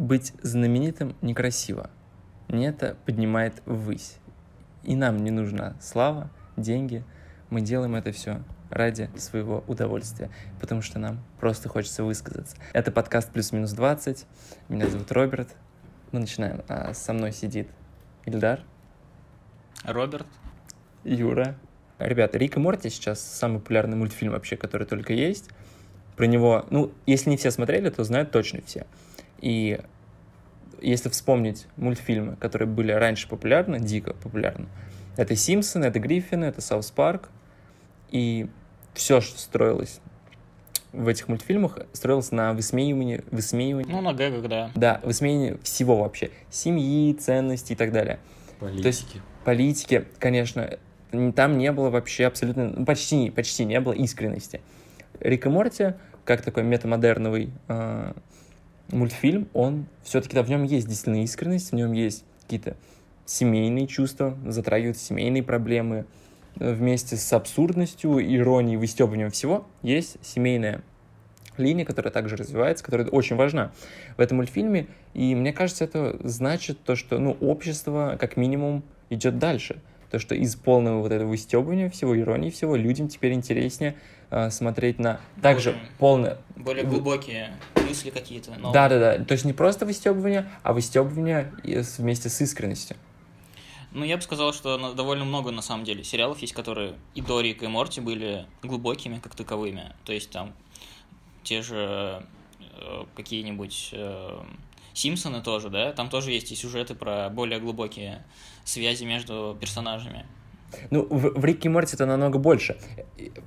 [0.00, 1.90] быть знаменитым некрасиво.
[2.48, 4.16] Не это поднимает ввысь.
[4.82, 7.04] И нам не нужна слава, деньги.
[7.50, 12.56] Мы делаем это все ради своего удовольствия, потому что нам просто хочется высказаться.
[12.72, 14.24] Это подкаст «Плюс-минус 20».
[14.70, 15.54] Меня зовут Роберт.
[16.12, 16.62] Мы начинаем.
[16.66, 17.68] А со мной сидит
[18.24, 18.60] Ильдар.
[19.84, 20.26] Роберт.
[21.04, 21.56] Юра.
[21.98, 25.50] Ребята, Рик и Морти сейчас самый популярный мультфильм вообще, который только есть.
[26.16, 28.86] Про него, ну, если не все смотрели, то знают точно все.
[29.40, 29.80] И
[30.80, 34.66] если вспомнить мультфильмы, которые были раньше популярны, дико популярны,
[35.16, 37.28] это «Симпсоны», это «Гриффины», это «South Park»,
[38.10, 38.48] и
[38.94, 40.00] все, что строилось
[40.92, 43.22] в этих мультфильмах, строилось на высмеивании...
[43.30, 44.70] высмеивании ну, на гэгах, да.
[44.74, 46.30] Да, высмеивании всего вообще.
[46.50, 48.18] Семьи, ценностей и так далее.
[48.58, 48.82] Политики.
[48.82, 50.78] То есть политики, конечно,
[51.34, 52.70] там не было вообще абсолютно...
[52.70, 54.60] Ну, почти, почти не было искренности.
[55.20, 58.12] Рик и Морти, как такой метамодерновый э,
[58.92, 62.76] мультфильм, он все-таки, да, в нем есть действительно искренность, в нем есть какие-то
[63.26, 66.06] семейные чувства, затрагивают семейные проблемы,
[66.56, 70.82] вместе с абсурдностью, иронией, выстебыванием всего, есть семейная
[71.56, 73.72] линия, которая также развивается, которая очень важна
[74.16, 74.86] в этом мультфильме.
[75.14, 79.80] И мне кажется, это значит то, что ну, общество как минимум идет дальше.
[80.10, 83.94] То, что из полного вот этого выстебывания всего, иронии всего, людям теперь интереснее э,
[84.50, 86.38] смотреть на также более, полное...
[86.56, 88.52] Более глубокие мысли какие-то.
[88.72, 89.24] Да-да-да.
[89.24, 92.96] То есть не просто выстебывание, а выстебывание вместе с искренностью.
[93.92, 97.40] Ну, я бы сказал, что довольно много, на самом деле, сериалов есть, которые и до
[97.40, 99.92] Рика, и Морти были глубокими, как таковыми.
[100.04, 100.52] То есть там
[101.42, 102.24] те же
[102.60, 104.40] э, какие-нибудь э,
[104.94, 105.92] Симпсоны тоже, да?
[105.92, 108.24] Там тоже есть и сюжеты про более глубокие
[108.64, 110.24] связи между персонажами.
[110.90, 112.76] Ну, в, в Рике Морти это намного больше.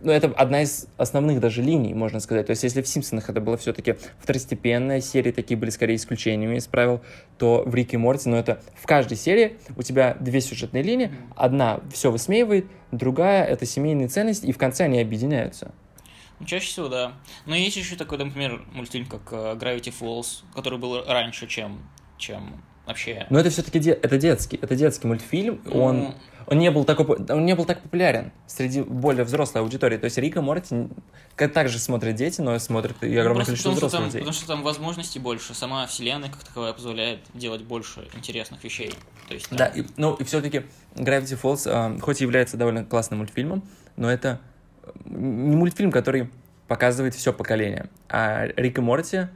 [0.01, 2.47] Ну, это одна из основных даже линий, можно сказать.
[2.47, 6.67] То есть, если в Симпсонах это было все-таки второстепенная, серии такие были скорее исключениями из
[6.67, 7.01] правил,
[7.37, 11.11] то в Рике Морти, ну, это в каждой серии у тебя две сюжетные линии.
[11.35, 15.73] Одна все высмеивает, другая— это семейные ценности, и в конце они объединяются.
[16.39, 17.13] Ну, чаще всего, да.
[17.45, 21.87] Но есть еще такой, например, мультфильм, как э, Gravity Falls, который был раньше, чем,
[22.17, 23.25] чем вообще.
[23.29, 25.61] Но это все-таки де- это детский, это детский мультфильм.
[25.65, 29.97] Ну, он он не был такой, он не был так популярен среди более взрослой аудитории.
[29.97, 30.87] То есть Рика Морти
[31.53, 34.19] также смотрят дети, но смотрят и огромное ну, количество взрослых там, людей.
[34.19, 38.93] Потому что там возможностей больше, сама вселенная как таковая позволяет делать больше интересных вещей.
[39.27, 39.57] То есть, там...
[39.57, 40.63] Да, и, ну и все-таки
[40.95, 43.63] Gravity Falls, э, хоть и является довольно классным мультфильмом,
[43.95, 44.39] но это
[45.05, 46.29] не мультфильм, который
[46.67, 47.89] показывает все поколение.
[48.09, 49.27] А Рик и Морти,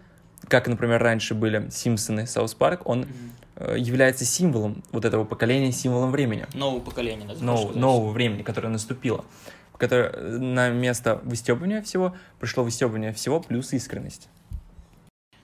[0.48, 3.37] как, например, раньше были Симпсоны, South Park, он mm-hmm
[3.76, 6.46] является символом вот этого поколения, символом времени.
[6.54, 9.26] Нового поколения, да, Нов, нового времени, которое наступило.
[9.78, 14.30] Которое э, на место выстебывания всего пришло выстебывание всего плюс искренность.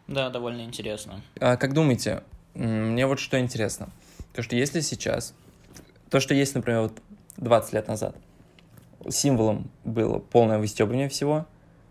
[0.07, 1.22] Да, довольно интересно.
[1.40, 2.23] А как думаете,
[2.53, 3.90] мне вот что интересно.
[4.34, 5.34] То, что если сейчас,
[6.09, 6.94] то, что есть, например, вот
[7.38, 8.16] 20 лет назад,
[9.09, 11.47] символом было полное выстебывание всего,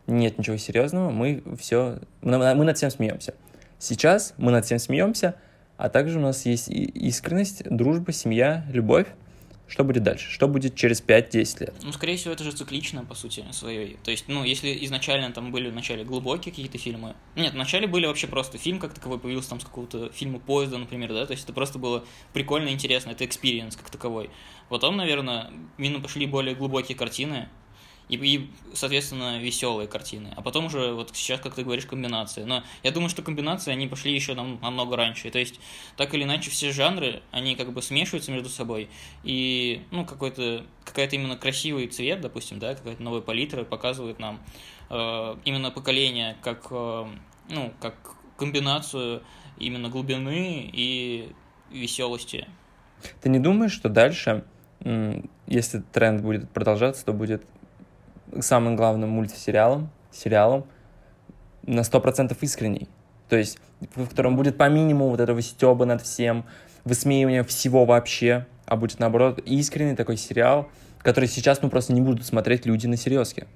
[0.07, 3.35] нет ничего серьезного, мы все, мы, мы над всем смеемся.
[3.79, 5.37] Сейчас мы над всем смеемся,
[5.77, 9.07] а также у нас есть искренность, дружба, семья, любовь.
[9.73, 10.31] Что будет дальше?
[10.31, 11.75] Что будет через 5-10 лет?
[11.83, 13.97] Ну, скорее всего, это же циклично, по сути, своей.
[14.05, 17.15] То есть, ну, если изначально там были вначале глубокие какие-то фильмы...
[17.37, 21.15] Нет, вначале были вообще просто фильм как таковой, появился там с какого-то фильма поезда, например,
[21.15, 24.29] да, то есть это просто было прикольно, интересно, это experience как таковой.
[24.69, 27.49] Потом, наверное, именно пошли более глубокие картины,
[28.13, 30.35] и, и, соответственно, веселые картины.
[30.37, 32.45] А потом уже, вот сейчас, как ты говоришь, комбинации.
[32.45, 35.31] Но я думаю, что комбинации, они пошли еще нам, намного раньше.
[35.31, 35.59] То есть,
[35.97, 38.91] так или иначе, все жанры, они как бы смешиваются между собой.
[39.25, 44.41] И, ну, какой-то, какая-то именно красивый цвет, допустим, да, какая-то новая палитра показывает нам
[44.91, 47.07] э, именно поколение как, э,
[47.49, 49.23] ну, как комбинацию
[49.57, 51.33] именно глубины и
[51.71, 52.47] веселости.
[53.23, 54.45] Ты не думаешь, что дальше,
[55.47, 57.47] если тренд будет продолжаться, то будет
[58.41, 60.65] самым главным мультсериалом, сериалом
[61.63, 62.89] на 100% искренний.
[63.29, 63.59] То есть,
[63.95, 66.45] в котором будет по минимуму вот этого стеба над всем,
[66.85, 70.69] высмеивания всего вообще, а будет, наоборот, искренний такой сериал,
[70.99, 73.47] который сейчас, ну, просто не будут смотреть люди на серьезке.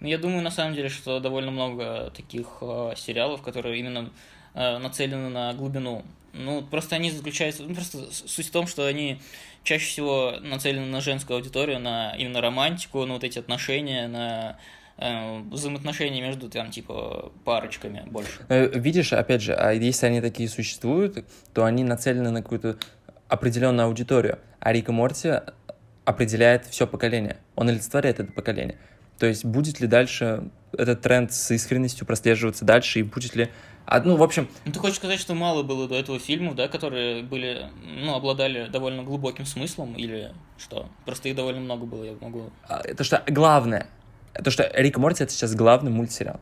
[0.00, 4.10] Ну, я думаю, на самом деле, что довольно много таких э, сериалов, которые именно
[4.54, 6.02] э, нацелены на глубину.
[6.32, 7.62] Ну, просто они заключаются...
[7.62, 9.20] Ну, просто суть в том, что они
[9.62, 14.58] чаще всего нацелены на женскую аудиторию, на именно романтику, на вот эти отношения, на
[14.98, 18.44] э, взаимоотношения между там типа парочками больше.
[18.48, 21.24] Э, видишь, опять же, а если они такие существуют,
[21.54, 22.76] то они нацелены на какую-то
[23.28, 24.38] определенную аудиторию.
[24.60, 25.32] А Рика Морти
[26.04, 27.38] определяет все поколение.
[27.56, 28.78] Он олицетворяет это поколение.
[29.18, 33.50] То есть будет ли дальше этот тренд с искренностью прослеживаться дальше, и будет ли...
[33.84, 34.48] А, ну, в общем...
[34.64, 38.68] Ну, ты хочешь сказать, что мало было до этого фильмов, да, которые были, ну, обладали
[38.68, 40.88] довольно глубоким смыслом, или что?
[41.04, 42.50] Просто их довольно много было, я могу...
[42.96, 43.88] То, что главное,
[44.32, 46.40] то, что Рик и Морти— это сейчас главный мультсериал.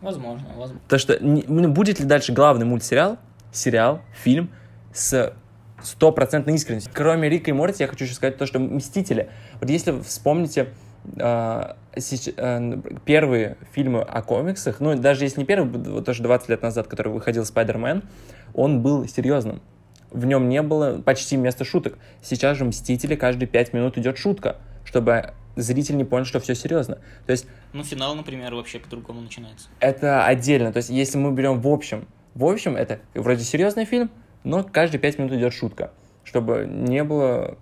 [0.00, 0.80] Возможно, возможно.
[0.88, 3.18] То, что не- ну, будет ли дальше главный мультсериал,
[3.52, 4.50] сериал, фильм
[4.94, 5.34] с
[5.82, 6.92] стопроцентной искренностью.
[6.94, 9.30] Кроме Рика и Морти, я хочу еще сказать то, что «Мстители».
[9.60, 10.72] Вот если вы вспомните а, а,
[13.04, 17.12] первые фильмы о комиксах, ну, даже если не первый, вот тоже 20 лет назад, который
[17.12, 18.02] выходил Спайдермен,
[18.54, 19.60] он был серьезным.
[20.10, 21.98] В нем не было почти места шуток.
[22.20, 26.98] Сейчас же «Мстители» каждые 5 минут идет шутка, чтобы зритель не понял, что все серьезно.
[27.26, 29.68] То есть Ну, финал, например, вообще по-другому начинается.
[29.78, 30.72] это отдельно.
[30.72, 34.10] То есть, если мы берем в общем, в общем, это вроде серьезный фильм,
[34.42, 35.92] но каждые пять минут идет шутка,
[36.24, 37.58] чтобы не было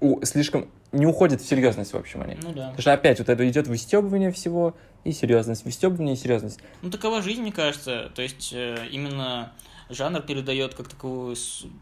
[0.00, 2.36] у, слишком не уходит в серьезность, в общем, они.
[2.42, 2.66] Ну да.
[2.68, 6.60] Потому что опять вот это идет выстебывание всего и серьезность, выстебывание и серьезность.
[6.82, 8.12] Ну, такова жизнь, мне кажется.
[8.14, 9.52] То есть, э, именно
[9.88, 11.36] жанр передает как таковую,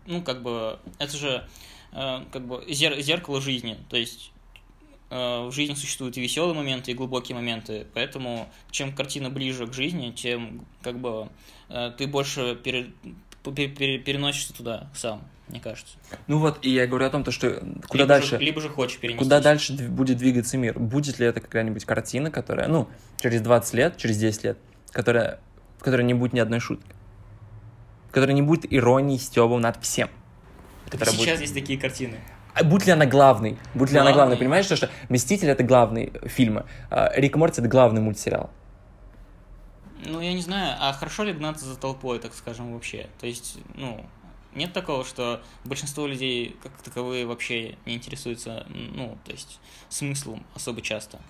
[0.06, 1.46] ну, как бы, это же,
[1.92, 3.78] э, как бы, зер- зеркало жизни.
[3.88, 4.32] То есть,
[5.10, 7.86] э, в жизни существуют и веселые моменты, и глубокие моменты.
[7.94, 11.28] Поэтому, чем картина ближе к жизни, тем, как бы,
[11.98, 15.96] ты больше пере- пере- пере- переносишься туда сам, мне кажется.
[16.26, 17.50] Ну вот, и я говорю о том, то, что
[17.88, 19.18] куда либо дальше, Же, либо же хочешь перенести.
[19.24, 20.78] куда дальше будет двигаться мир.
[20.78, 22.88] Будет ли это какая-нибудь картина, которая, ну,
[23.20, 24.58] через 20 лет, через 10 лет,
[24.92, 25.40] которая,
[25.78, 26.90] в которой не будет ни одной шутки.
[28.08, 30.10] В которой не будет иронии, стебом над всем.
[30.90, 32.16] Которая будет- Сейчас есть такие картины.
[32.52, 33.56] А Будь ли она главной?
[33.74, 34.36] Будь ли она Главной.
[34.36, 38.50] Понимаешь, что, что «Мститель»— это главный фильм, а Рик Морти— это главный мультсериал.
[40.04, 43.08] Ну, я не знаю, а хорошо ли гнаться за толпой, так скажем, вообще?
[43.20, 44.04] То есть, ну,
[44.54, 50.82] нет такого, что большинство людей как таковые вообще не интересуются, ну, то есть, смыслом особо
[50.82, 51.20] часто.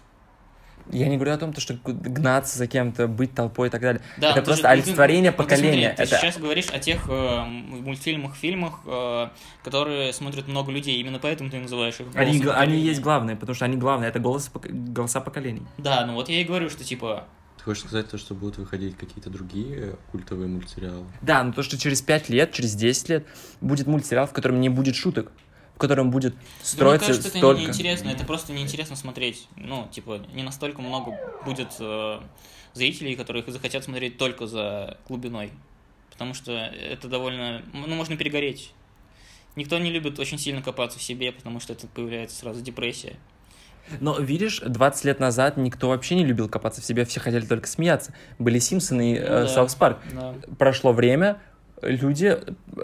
[0.89, 4.03] Я не говорю о том, то, что гнаться за кем-то, быть толпой и так далее.
[4.17, 5.89] Да, это ну ты просто же- ты- олицетворение ну ты поколения.
[5.89, 6.21] смотри, ты это...
[6.21, 9.29] сейчас говоришь о тех э, мультфильмах, фильмах, э,
[9.63, 13.67] которые смотрят много людей, именно поэтому ты называешь их Они, они есть главные, потому что
[13.67, 15.63] они главные, это голос, голоса поколений.
[15.79, 17.25] Да, ну вот я и говорю, что типа,
[17.61, 21.05] Ты хочешь сказать то, что будут выходить какие-то другие культовые мультсериалы?
[21.21, 23.27] Да, но то, что через 5 лет, через 10 лет
[23.61, 25.31] будет мультсериал, в котором не будет шуток,
[25.75, 27.61] в котором будет Да строиться мне кажется, это столько...
[27.61, 29.47] неинтересно, это просто неинтересно смотреть.
[29.57, 32.21] Ну, типа, не настолько много будет э,
[32.73, 35.53] зрителей, которых захотят смотреть только за глубиной.
[36.11, 37.62] Потому что это довольно...
[37.75, 38.73] Ну, можно перегореть.
[39.55, 43.19] Никто не любит очень сильно копаться в себе, потому что это появляется сразу депрессия.
[44.00, 47.67] Но видишь, 20 лет назад никто вообще не любил копаться в себе, все хотели только
[47.67, 48.15] смеяться.
[48.38, 49.49] Были Симпсоны и Ну э, да.
[49.49, 49.99] South Park.
[50.12, 50.35] Да.
[50.59, 51.38] прошло время,
[51.82, 52.38] люди,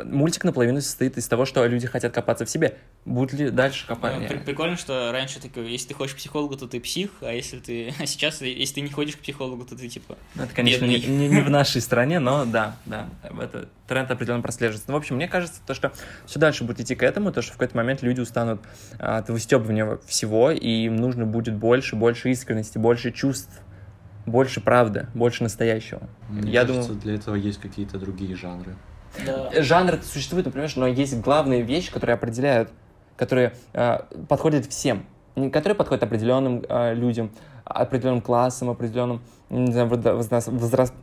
[0.04, 2.76] мультик наполовину состоит из того, что люди хотят копаться в себе.
[3.04, 4.28] Будут ли дальше Ну, копать?
[4.28, 7.58] при- Прикольно, что раньше говорил, если ты хочешь к психологу, то ты псих, а если
[7.58, 7.94] ты...
[8.00, 10.16] А сейчас, если ты не ходишь к психологу, то ты типа...
[10.34, 11.16] Ну, это, конечно, не, бедный.
[11.16, 13.08] не- не в нашей стране, но да, да,
[13.40, 14.86] это тренд определенно прослеживается.
[14.88, 15.92] Ну, в общем, мне кажется, то, что
[16.26, 18.60] все дальше будет идти к этому, то, что в какой-то момент люди устанут
[18.98, 23.60] а, от выстебывания всего, и им нужно будет больше, больше искренности, больше чувств,
[24.26, 26.08] больше правды, больше настоящего.
[26.28, 28.76] Мне Я кажется, думаю- для этого есть какие-то другие жанры.
[29.24, 29.50] Да.
[29.62, 32.70] Жанр существует, понимаешь, но есть главные вещи, которые определяют,
[33.16, 35.06] которые э, подходят всем,
[35.36, 37.30] не которые подходят определенным э, людям,
[37.64, 40.94] определенным классам, определенным не знаю, возра- возраст- возраст-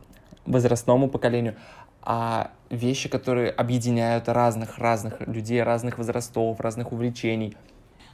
[0.46, 1.56] возрастному поколению,
[2.02, 7.56] а вещи, которые объединяют разных разных людей, разных возрастов, разных увлечений.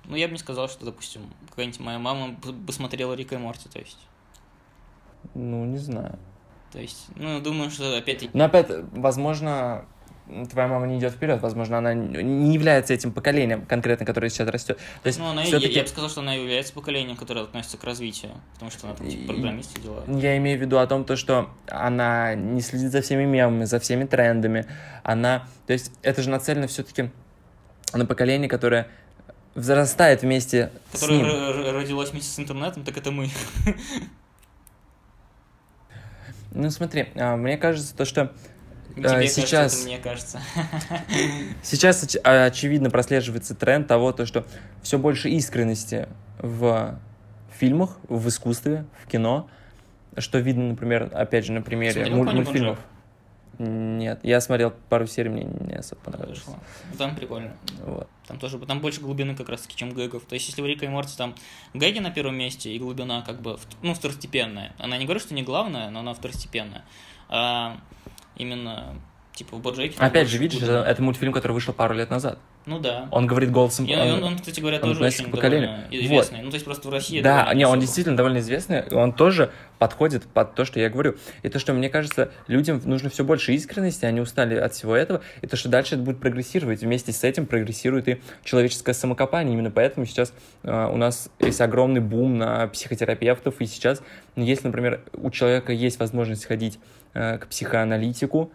[0.06, 2.36] Ну, я бы не сказал, что, допустим, какая-нибудь моя мама
[2.66, 3.98] посмотрела Рика и Морти, то есть...
[5.34, 6.18] Ну, не знаю.
[6.72, 8.30] То есть, ну, думаю, что опять-таки...
[8.32, 9.84] Но опять, возможно,
[10.50, 14.78] твоя мама не идет вперед, возможно, она не является этим поколением конкретно, которое сейчас растет.
[15.02, 17.82] То есть, Ну, она, всё-таки- я бы сказал, что она является поколением, которое относится к
[17.82, 20.04] развитию, потому что она там, типа, программист и дела.
[20.06, 23.80] Я имею в виду о том, то, что она не следит за всеми мемами, за
[23.80, 24.66] всеми трендами.
[25.02, 27.10] Она, то есть, это же нацелено все-таки
[27.92, 28.86] на поколение, которое
[29.56, 31.26] взрастает вместе с Которое ним.
[31.26, 33.28] р- р- родилось вместе с интернетом, так это мы.
[36.60, 38.32] Ну, смотри, а, мне кажется, то, что
[38.94, 40.40] Тебе А, кажется, сейчас- это мне кажется.
[41.62, 44.44] сейчас оч- а, очевидно прослеживается тренд того, то, что
[44.82, 46.98] все больше искренности в
[47.56, 49.48] фильмах, в искусстве, в кино,
[50.18, 52.78] что видно, например, опять же, на примере Смотрел муль- «Конь мультфильмов.
[53.62, 56.38] Нет, я смотрел пару серий, мне не особо понравилось.
[56.38, 56.54] Зашло.
[56.90, 57.52] Ну, Там прикольно.
[57.84, 58.08] Вот.
[58.26, 60.24] Там тоже там больше глубины как раз таки, чем гэгов.
[60.24, 61.34] То есть, если в Рика и Морти там
[61.74, 64.74] гэги на первом месте и глубина как бы, ну, второстепенная.
[64.78, 66.86] Она не говорит, что не главная, но она второстепенная.
[67.28, 67.76] А
[68.36, 68.94] именно
[69.40, 69.94] Типа в Боджеке...
[69.96, 72.38] Опять же, видишь, это, это мультфильм, который вышел пару лет назад.
[72.66, 73.08] Ну да.
[73.10, 73.86] Он говорит голосом...
[73.86, 75.68] И он, он, кстати говоря, он тоже относится очень поколению.
[75.68, 76.04] довольно Вот.
[76.04, 76.42] известный.
[76.42, 77.22] Ну, то есть просто в России...
[77.22, 77.80] Да, не, он особо.
[77.80, 81.16] действительно довольно известный, он тоже подходит под то, что я говорю.
[81.42, 85.22] И то, что, мне кажется, людям нужно все больше искренности, они устали от всего этого,
[85.40, 86.82] и то, что дальше это будет прогрессировать.
[86.82, 89.54] Вместе с этим прогрессирует и человеческое самокопание.
[89.54, 94.02] Именно поэтому сейчас э, у нас есть огромный бум на психотерапевтов, и сейчас,
[94.36, 96.78] ну, если, например, у человека есть возможность ходить
[97.14, 98.52] э, к психоаналитику,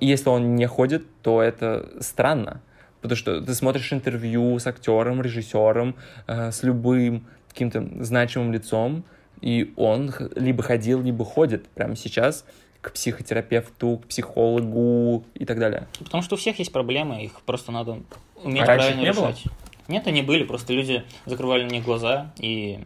[0.00, 2.60] если он не ходит, то это странно.
[3.00, 5.94] Потому что ты смотришь интервью с актером, режиссером,
[6.26, 9.04] э, с любым каким-то значимым лицом,
[9.40, 12.46] и он либо ходил, либо ходит прямо сейчас
[12.80, 15.86] к психотерапевту, к психологу и так далее.
[15.98, 18.00] Потому что у всех есть проблемы, их просто надо
[18.42, 19.28] уметь А правильно не было?
[19.28, 19.44] решать.
[19.86, 22.80] Нет, они были, просто люди закрывали на них глаза и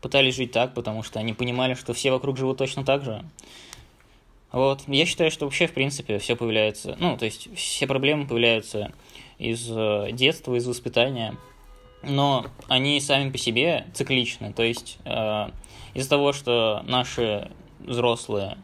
[0.00, 3.24] пытались жить так, потому что они понимали, что все вокруг живут точно так же.
[4.56, 4.84] Вот.
[4.86, 8.90] Я считаю, что вообще, в принципе, все появляется, ну, то есть все проблемы появляются
[9.36, 11.36] из э, детства, из воспитания,
[12.02, 14.54] но они сами по себе цикличны.
[14.54, 15.50] То есть э,
[15.92, 18.56] из-за того, что наши взрослые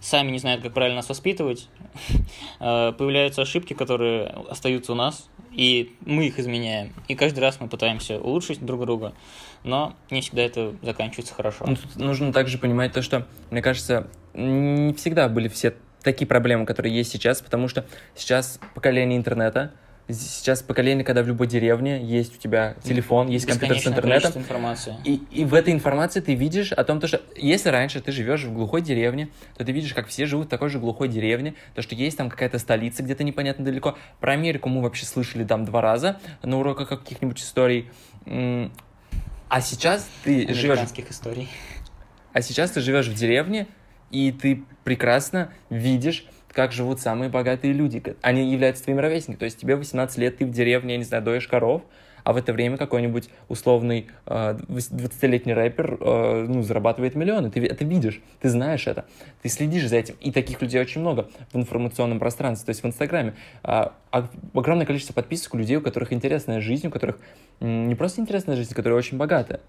[0.00, 1.68] сами не знают, как правильно нас воспитывать,
[2.60, 6.94] э, появляются ошибки, которые остаются у нас, и мы их изменяем.
[7.08, 9.14] И каждый раз мы пытаемся улучшить друг друга,
[9.62, 11.64] но не всегда это заканчивается хорошо.
[11.66, 16.66] Ну, тут нужно также понимать то, что, мне кажется, не всегда были все такие проблемы,
[16.66, 19.72] которые есть сейчас, потому что сейчас поколение интернета,
[20.08, 24.96] сейчас поколение, когда в любой деревне есть у тебя телефон, есть компьютер с интернетом, информации.
[25.04, 28.44] И, и в этой информации ты видишь о том, то, что если раньше ты живешь
[28.44, 31.82] в глухой деревне, то ты видишь, как все живут в такой же глухой деревне, то,
[31.82, 33.96] что есть там какая-то столица где-то непонятно далеко.
[34.20, 37.90] Про Америку мы вообще слышали там два раза на уроках каких-нибудь историй.
[39.50, 40.78] А сейчас ты живешь,
[41.10, 41.48] историй.
[42.32, 43.66] а сейчас ты живешь в деревне,
[44.12, 48.00] и ты прекрасно видишь, как живут самые богатые люди.
[48.22, 49.38] Они являются твоими ровесниками.
[49.38, 51.82] То есть тебе 18 лет, ты в деревне, я не знаю, доешь коров,
[52.24, 57.50] а в это время какой-нибудь условный э, 20-летний рэпер э, ну, зарабатывает миллионы.
[57.50, 59.04] Ты это видишь, ты знаешь это,
[59.42, 60.14] ты следишь за этим.
[60.20, 63.34] И таких людей очень много в информационном пространстве, то есть в Инстаграме.
[63.62, 63.94] А
[64.52, 67.18] огромное количество подписок у людей, у которых интересная жизнь, у которых
[67.60, 69.60] не просто интересная жизнь, которая очень богатая.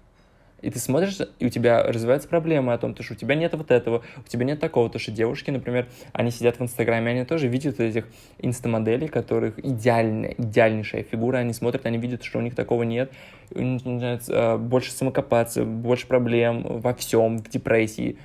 [0.62, 3.52] И ты смотришь, и у тебя развиваются проблемы о том, то, что у тебя нет
[3.54, 7.24] вот этого, у тебя нет такого, то, что девушки, например, они сидят в Инстаграме, они
[7.24, 8.06] тоже видят этих
[8.38, 13.12] инстамоделей, которых идеальная, идеальнейшая фигура, они смотрят, они видят, что у них такого нет,
[13.50, 18.16] у них начинается э, больше самокопаться, больше проблем во всем, в депрессии.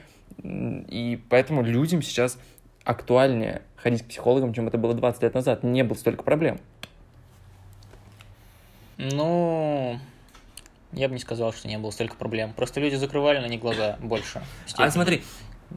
[0.43, 2.37] И поэтому людям сейчас
[2.83, 5.63] актуальнее ходить к психологам, чем это было 20 лет назад.
[5.63, 6.59] Не было столько проблем.
[8.97, 9.99] Ну,
[10.93, 12.53] я бы не сказал, что не было столько проблем.
[12.53, 14.41] Просто люди закрывали на них глаза больше.
[14.77, 15.23] А смотри,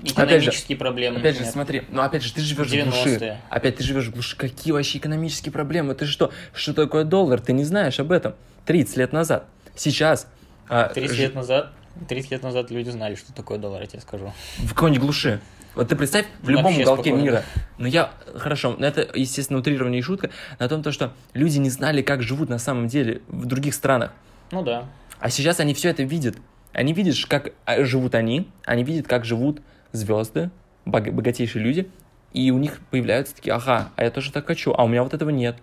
[0.04, 1.52] Экономические проблемы, Опять же, например.
[1.52, 3.16] смотри, ну опять же, ты живешь в глуши.
[3.16, 3.40] 90-е.
[3.50, 4.36] Опять ты живешь в глуши.
[4.36, 5.94] Какие вообще экономические проблемы?
[5.96, 6.30] Ты что?
[6.54, 7.40] Что такое доллар?
[7.40, 8.34] Ты не знаешь об этом.
[8.66, 9.46] 30 лет назад.
[9.74, 10.28] Сейчас.
[10.68, 11.72] а, 30 ж- лет назад
[12.08, 14.32] 30 лет назад люди знали, что такое доллар, я тебе скажу.
[14.58, 15.40] В какой-нибудь глуши.
[15.74, 17.24] Вот ты представь, в любом Вообще уголке спокойно.
[17.24, 17.42] мира.
[17.78, 21.68] Ну я, хорошо, ну это, естественно, утрирование и шутка, на том, то, что люди не
[21.70, 24.12] знали, как живут на самом деле в других странах.
[24.52, 24.84] Ну да.
[25.20, 26.36] А сейчас они все это видят.
[26.72, 29.60] Они видят, как а, живут они, они видят, как живут
[29.92, 30.50] звезды,
[30.84, 31.90] бог- богатейшие люди,
[32.32, 35.12] и у них появляются такие, ага, а я тоже так хочу, а у меня вот
[35.14, 35.56] этого нет.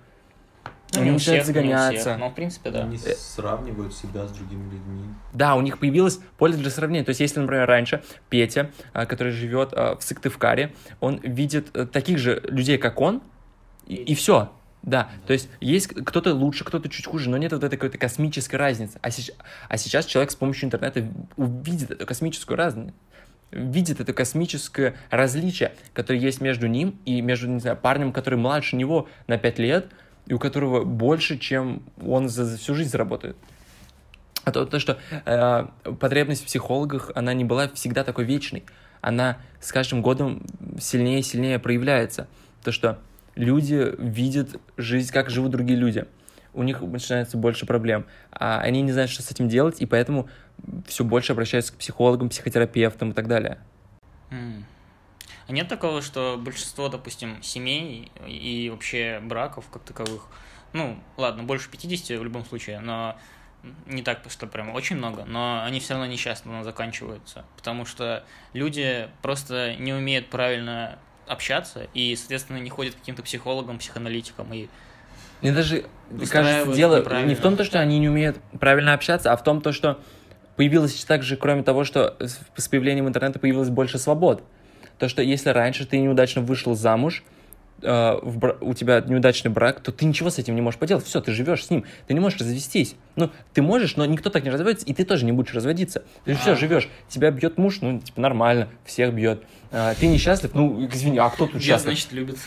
[0.93, 2.17] Ну, Они не у начинают всех, не у загоняться.
[2.17, 2.83] Ну, в принципе, да.
[2.83, 5.03] Они сравнивают себя с другими людьми.
[5.33, 7.03] Да, у них появилось поле для сравнения.
[7.03, 11.85] То есть, если, например, раньше Петя, а, который живет а, в Сыктывкаре, он видит э,
[11.85, 13.21] таких же людей, как он,
[13.85, 14.51] и, все.
[14.87, 18.55] Да, то есть есть кто-то лучше, кто-то чуть хуже, но нет вот этой какой-то космической
[18.55, 18.97] разницы.
[19.01, 19.33] А, сеч-
[19.67, 22.93] а сейчас человек с помощью интернета увидит эту космическую разницу,
[23.51, 28.77] видит это космическое различие, которое есть между ним и между, не знаю, парнем, который младше
[28.77, 29.87] него на 5 лет,
[30.25, 33.35] и у которого больше, чем он за, всю жизнь заработает.
[34.45, 35.67] А то, то что э,
[35.99, 38.63] потребность в психологах, она не была всегда такой вечной.
[39.01, 40.45] Она с каждым годом
[40.79, 42.29] сильнее и сильнее проявляется.
[42.63, 42.99] То, что
[43.37, 46.05] люди видят жизнь, как живут другие люди.
[46.53, 48.05] У них начинается больше проблем.
[48.31, 50.27] А они не знают, что с этим делать, и поэтому
[50.87, 53.59] все больше обращаются к психологам, психотерапевтам и так далее.
[55.47, 60.27] А нет такого, что большинство, допустим, семей и вообще браков как таковых,
[60.73, 63.17] ну, ладно, больше 50 в любом случае, но
[63.85, 69.09] не так, что прям очень много, но они все равно несчастно заканчиваются, потому что люди
[69.21, 74.67] просто не умеют правильно общаться и, соответственно, не ходят к каким-то психологам, психоаналитикам и
[75.41, 75.85] Мне даже
[76.31, 79.61] кажется, дело не в том, то, что они не умеют правильно общаться, а в том,
[79.61, 79.99] то, что
[80.55, 84.43] появилось также, кроме того, что с появлением интернета появилось больше свобод.
[84.97, 87.23] То, что если раньше ты неудачно вышел замуж,
[87.81, 91.05] э, в бра- у тебя неудачный брак, то ты ничего с этим не можешь поделать.
[91.05, 92.95] Все, ты живешь с ним, ты не можешь развестись.
[93.15, 96.03] Ну, ты можешь, но никто так не разводится, и ты тоже не будешь разводиться.
[96.25, 96.55] Ты все А.
[96.55, 96.89] живешь.
[97.09, 99.43] Тебя бьет муж, ну, типа, нормально, всех бьет.
[99.71, 101.93] А, ты несчастлив, ну, извини, а кто тут Я, счастлив?
[101.93, 102.37] значит, любит.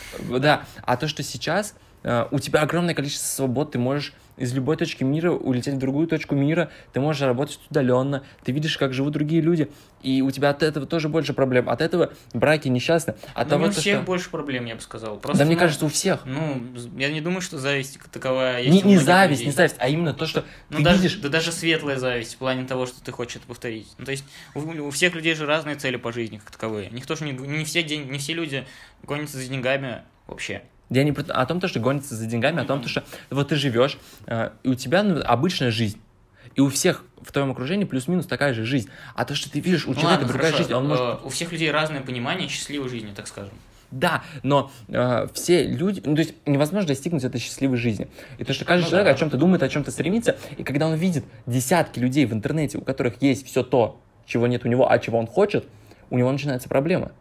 [0.41, 4.78] Да, а то, что сейчас э, у тебя огромное количество свобод, ты можешь из любой
[4.78, 9.12] точки мира улететь в другую точку мира, ты можешь работать удаленно, ты видишь, как живут
[9.12, 9.71] другие люди,
[10.02, 11.69] и у тебя от этого тоже больше проблем.
[11.69, 13.16] От этого браки несчастны.
[13.35, 14.07] От Ну, того, у всех что...
[14.07, 15.16] больше проблем, я бы сказал.
[15.16, 16.25] Да Просто, мне ну, кажется, у всех.
[16.25, 16.62] Ну,
[16.97, 19.47] я не думаю, что зависть таковая есть Не, не зависть, людей.
[19.49, 21.16] не зависть, а именно то, что Ну, ты даже, видишь...
[21.19, 23.88] да даже светлая зависть в плане того, что ты хочешь это повторить.
[23.99, 26.88] Ну, то есть у, у всех людей же разные цели по жизни как таковые.
[26.92, 28.64] Никто же не, не все день, не все люди
[29.02, 30.62] гонятся за деньгами вообще.
[30.90, 33.56] Я не о том, то, что гонится за деньгами, о том, то, что вот ты
[33.56, 36.00] живешь, э, и у тебя ну, обычная жизнь.
[36.56, 38.88] И у всех в твоем окружении плюс-минус такая же жизнь.
[39.14, 40.64] А то, что ты видишь, у Ну человека ладно, другая хорошо.
[40.64, 41.04] жизнь, он может...
[41.04, 43.52] Э, У всех людей разное понимание счастливой жизни, так скажем.
[43.92, 48.09] Да, но э, все люди, ну то есть невозможно достигнуть этой счастливой жизни.
[48.38, 49.14] И то, что каждый Ну человек да.
[49.14, 52.82] о чем-то думает, о чем-то стремится, и когда он видит десятки людей в интернете, у
[52.82, 55.66] которых есть все то, чего нет у него, а чего он хочет,
[56.09, 57.12] у него начинается проблема.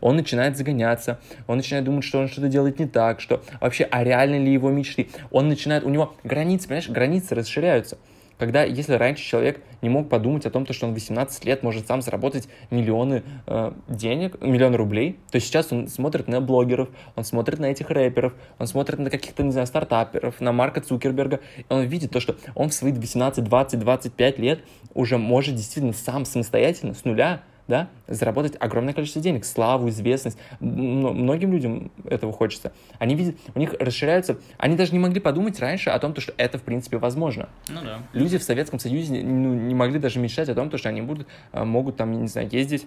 [0.00, 4.04] Он начинает загоняться, он начинает думать, что он что-то делает не так, что вообще, а
[4.04, 5.08] реально ли его мечты.
[5.30, 7.98] Он начинает, у него границы, понимаешь, границы расширяются.
[8.42, 11.62] Когда, если раньше человек не мог подумать о том, то, что он в 18 лет
[11.62, 17.22] может сам заработать миллионы э, денег, миллионы рублей, то сейчас он смотрит на блогеров, он
[17.22, 21.64] смотрит на этих рэперов, он смотрит на каких-то, не знаю, стартаперов, на Марка Цукерберга, и
[21.68, 24.58] он видит то, что он в свои 18, 20, 25 лет
[24.92, 30.36] уже может действительно сам самостоятельно, с нуля, да, заработать огромное количество денег, славу, известность.
[30.60, 32.74] Многим людям этого хочется.
[32.98, 36.34] Они видят, у них расширяются, они даже не могли подумать раньше о том, то, что
[36.36, 37.48] это в принципе возможно.
[37.70, 38.00] Ну да.
[38.12, 41.26] Люди в Советском Союзе ну, не могли даже мечтать о том, то, что они будут,
[41.52, 42.86] а, могут там, не знаю, ездить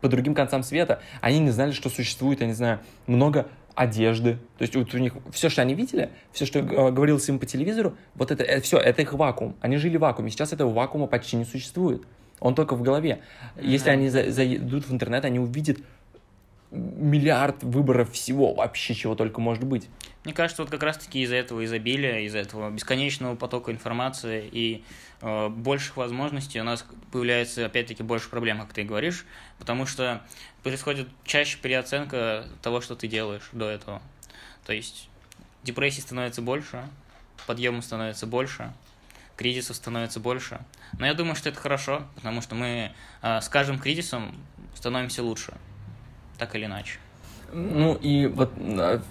[0.00, 1.02] по другим концам света.
[1.20, 2.78] Они не знали, что существует, я не знаю,
[3.08, 4.38] много одежды.
[4.58, 7.96] То есть вот у них все, что они видели, все, что говорилось им по телевизору,
[8.14, 9.56] вот это, все, это их вакуум.
[9.60, 10.30] Они жили в вакууме.
[10.30, 12.02] Сейчас этого вакуума почти не существует.
[12.40, 13.20] Он только в голове.
[13.60, 15.78] Если они за- зайдут в интернет, они увидят
[16.70, 19.88] миллиард выборов всего, вообще чего только может быть.
[20.24, 24.82] Мне кажется, вот как раз-таки из-за этого изобилия, из-за этого бесконечного потока информации и
[25.20, 29.26] э, больших возможностей у нас появляется, опять-таки, больше проблем, как ты говоришь,
[29.58, 30.22] потому что
[30.62, 34.00] происходит чаще переоценка того, что ты делаешь до этого.
[34.64, 35.10] То есть
[35.62, 36.88] депрессий становится больше,
[37.46, 38.72] подъемов становится больше,
[39.36, 40.60] кризисов становится больше.
[40.98, 44.34] Но я думаю, что это хорошо, потому что мы э, с каждым кризисом
[44.74, 45.52] становимся лучше,
[46.38, 46.98] так или иначе.
[47.52, 49.02] Ну и вот а,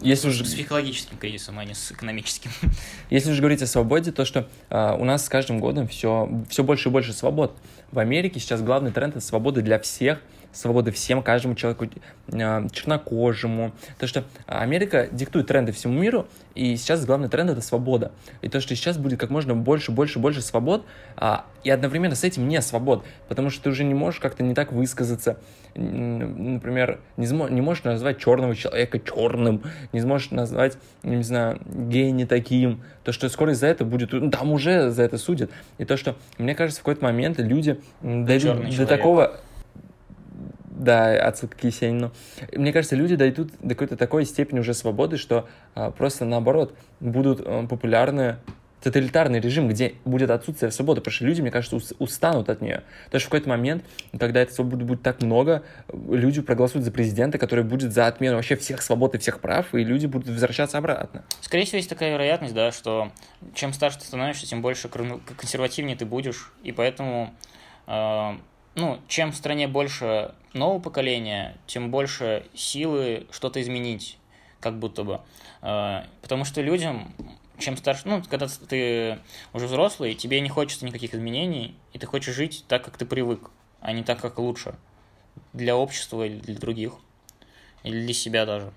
[0.00, 2.50] если уже С психологическим кризисом, а не с экономическим.
[3.10, 6.62] Если уже говорить о свободе, то что а, у нас с каждым годом все, все
[6.62, 7.56] больше и больше свобод.
[7.92, 10.20] В Америке сейчас главный тренд это свобода для всех,
[10.52, 11.86] свобода всем, каждому человеку,
[12.32, 13.72] а, чернокожему.
[13.98, 18.12] То, что Америка диктует тренды всему миру, и сейчас главный тренд это свобода.
[18.42, 20.84] И то, что сейчас будет как можно больше, больше, больше свобод,
[21.16, 24.54] а, и одновременно с этим не свобод, потому что ты уже не можешь как-то не
[24.54, 25.38] так высказаться.
[25.76, 29.62] Например, не, смо- не можешь назвать черного человека черным,
[29.92, 34.30] не сможешь назвать, не знаю, гея не таким, то, что скоро из-за этого будет, ну,
[34.30, 35.50] там уже за это судят.
[35.78, 38.88] И то, что, мне кажется, в какой-то момент люди дойдут до человек.
[38.88, 39.36] такого...
[40.64, 42.12] Да, отсылка к Есенину.
[42.52, 47.40] Мне кажется, люди дойдут до какой-то такой степени уже свободы, что а, просто наоборот будут
[47.42, 48.36] а, популярны
[48.82, 52.82] тоталитарный режим, где будет отсутствие свободы, потому что люди, мне кажется, ус- устанут от нее.
[53.06, 53.84] Потому что в какой-то момент,
[54.18, 55.62] когда этой свободы будет так много,
[55.92, 59.82] люди проголосуют за президента, который будет за отмену вообще всех свобод и всех прав, и
[59.82, 61.24] люди будут возвращаться обратно.
[61.40, 63.10] Скорее всего, есть такая вероятность, да, что
[63.54, 67.34] чем старше ты становишься, тем больше консервативнее ты будешь, и поэтому,
[67.86, 68.32] э,
[68.74, 74.18] ну, чем в стране больше нового поколения, тем больше силы что-то изменить,
[74.60, 75.20] как будто бы.
[75.62, 77.12] Э, потому что людям,
[77.58, 79.18] чем старше, ну, когда ты
[79.52, 83.50] уже взрослый, тебе не хочется никаких изменений, и ты хочешь жить так, как ты привык,
[83.80, 84.74] а не так, как лучше.
[85.52, 86.94] Для общества или для других.
[87.82, 88.72] Или для себя даже.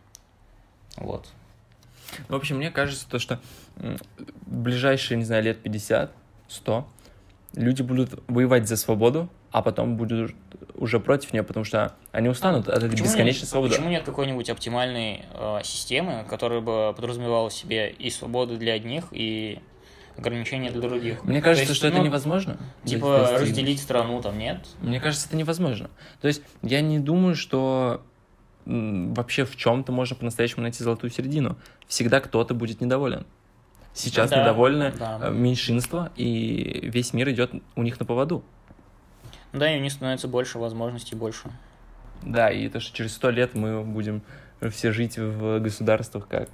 [0.98, 1.30] Вот.
[2.28, 3.39] В общем, мне кажется, то, что
[3.76, 3.98] в
[4.46, 6.12] ближайшие, не знаю, лет 50,
[6.48, 6.88] 100,
[7.56, 10.36] люди будут воевать за свободу, а потом будут
[10.80, 13.72] уже против нее, потому что они устанут от этой Почему бесконечной нет, свободы.
[13.72, 19.06] Почему нет какой-нибудь оптимальной э, системы, которая бы подразумевала в себе и свободу для одних,
[19.12, 19.60] и
[20.18, 21.24] ограничения для других?
[21.24, 22.58] Мне То кажется, есть, что это ну, невозможно.
[22.86, 24.65] Типа разделить страну там нет?
[24.82, 25.89] Мне кажется, это невозможно.
[26.22, 28.02] То есть я не думаю, что
[28.65, 31.58] вообще в чем-то можно по-настоящему найти золотую середину.
[31.88, 33.26] Всегда кто-то будет недоволен.
[33.94, 35.20] Сейчас Да, недовольны да.
[35.22, 38.44] э, меньшинство, и весь мир идет у них на поводу.
[39.53, 41.49] Да, и у них становится больше возможностей, больше.
[42.21, 44.21] Да, и то, что через сто лет мы будем
[44.71, 46.49] все жить в государствах, как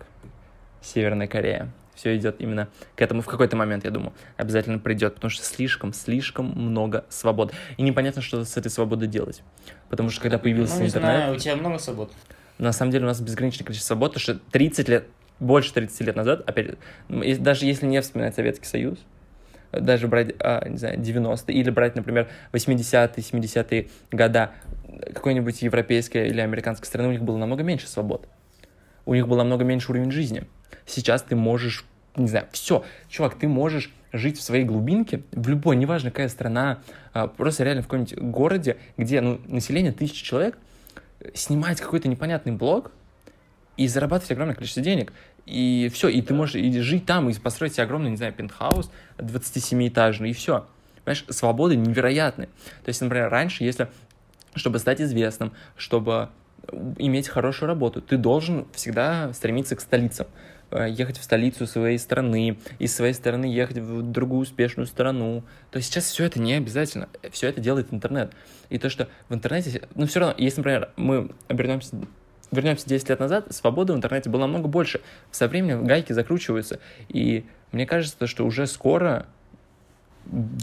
[0.81, 1.71] Северная Корея.
[1.95, 5.93] Все идет именно к этому в какой-то момент, я думаю, обязательно придет, потому что слишком,
[5.93, 7.53] слишком много свобод.
[7.77, 9.41] И непонятно, что с этой свободой делать.
[9.89, 12.11] Потому что когда появился Ну, не интернет, знаю, у тебя много свобод.
[12.57, 15.07] на самом деле у нас безграничное количество свобод, потому что 30 лет,
[15.39, 16.75] больше 30 лет назад, опять,
[17.07, 18.99] даже если не вспоминать Советский Союз,
[19.71, 24.51] даже брать, а, не знаю, 90-е, или брать, например, 80-е, 70-е года
[25.13, 28.27] какой-нибудь европейской или американской страны, у них было намного меньше свобод.
[29.05, 30.45] У них был намного меньше уровень жизни.
[30.85, 35.75] Сейчас ты можешь, не знаю, все, чувак, ты можешь жить в своей глубинке, в любой,
[35.75, 36.79] неважно какая страна,
[37.13, 40.57] а, просто реально в каком-нибудь городе, где ну, население тысячи человек,
[41.33, 42.91] снимать какой-то непонятный блог
[43.77, 45.11] и зарабатывать огромное количество денег.
[45.45, 48.89] И все, и ты можешь и жить там, и построить себе огромный, не знаю, пентхаус
[49.17, 50.65] 27-этажный, и все.
[51.03, 52.47] Понимаешь, свободы невероятные.
[52.83, 53.89] То есть, например, раньше, если,
[54.55, 56.29] чтобы стать известным, чтобы
[56.97, 60.27] иметь хорошую работу, ты должен всегда стремиться к столицам.
[60.71, 65.43] Э, Ехать в столицу своей страны, из своей страны ехать в другую успешную страну.
[65.71, 67.07] То есть сейчас все это не обязательно.
[67.31, 68.33] Все это делает интернет.
[68.69, 69.87] И то, что в интернете...
[69.95, 71.95] Ну, все равно, если, например, мы обернемся
[72.55, 75.01] вернемся 10 лет назад, свободы в интернете было намного больше.
[75.31, 76.79] Со временем гайки закручиваются.
[77.09, 79.27] И мне кажется, что уже скоро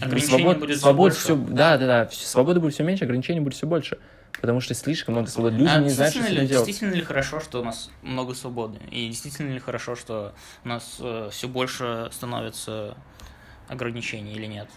[0.01, 1.19] Ограничений будет свобод больше.
[1.21, 3.99] все, да, да, да, всё- свободы будет все меньше, ограничений будет все больше.
[4.41, 5.57] Потому что слишком много свободы.
[5.57, 6.67] Люди А не знают, что ли, делать.
[6.67, 8.79] действительно ли хорошо, что у нас много свободы?
[8.91, 11.01] И действительно ли хорошо, что у нас
[11.31, 12.97] все больше становится
[13.69, 14.69] ограничений или нет?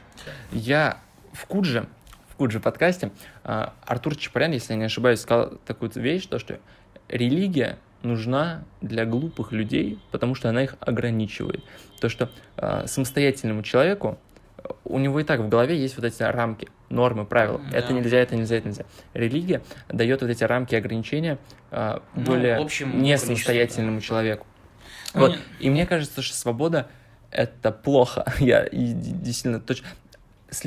[0.51, 0.99] Я
[1.33, 1.87] в Кудже,
[2.29, 3.11] в Кудже подкасте,
[3.43, 6.59] а, Артур Чапарян, если я не ошибаюсь, сказал такую вещь, то, что
[7.09, 11.63] религия нужна для глупых людей, потому что она их ограничивает.
[11.99, 14.19] То, что а, самостоятельному человеку,
[14.57, 17.59] э, у него и так в голове есть вот эти рамки, нормы, правила.
[17.71, 17.77] Да.
[17.77, 18.85] Это нельзя, это нельзя, это нельзя.
[19.13, 21.39] Религия дает вот эти рамки ограничения
[21.71, 24.05] а, Ну, более общему не количеству, самостоятельному да.
[24.05, 24.45] человеку.
[25.15, 25.31] Ну, Вот.
[25.31, 26.87] не- И мне кажется, что свобода
[27.31, 28.31] это плохо.
[28.39, 29.87] Я действительно точно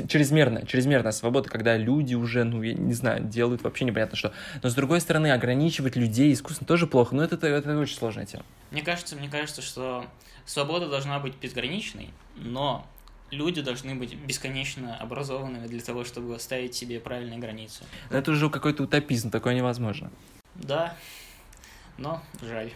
[0.07, 4.33] чрезмерная, чрезмерная свобода, когда люди уже, ну, я не знаю, делают вообще непонятно что.
[4.61, 7.15] Но с другой стороны, ограничивать людей искусственно тоже плохо.
[7.15, 8.43] Но это, это, это очень сложная тема.
[8.71, 10.05] Мне кажется, мне кажется, что
[10.45, 12.87] свобода должна быть безграничной, но
[13.31, 17.83] люди должны быть бесконечно образованными для того, чтобы ставить себе правильные границы.
[18.09, 20.11] Но это уже какой-то утопизм, такое невозможно.
[20.55, 20.95] Да,
[21.99, 22.71] но жаль.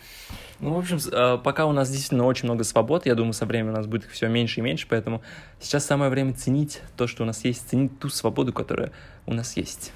[0.60, 3.74] Ну, в общем, э, пока у нас действительно очень много свобод, я думаю, со временем
[3.74, 5.22] у нас будет их все меньше и меньше, поэтому
[5.60, 8.92] сейчас самое время ценить то, что у нас есть, ценить ту свободу, которая
[9.26, 9.92] у нас есть.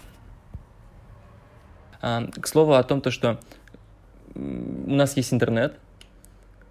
[2.02, 3.40] А, К слову о том, то, что
[4.36, 4.40] у
[4.94, 5.78] нас есть интернет,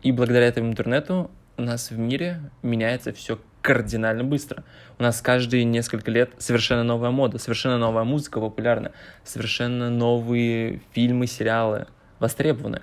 [0.03, 4.63] и благодаря этому интернету у нас в мире меняется все кардинально быстро.
[4.99, 8.93] У нас каждые несколько лет совершенно новая мода, совершенно новая музыка популярна,
[9.25, 12.83] совершенно новые фильмы, сериалы востребованы.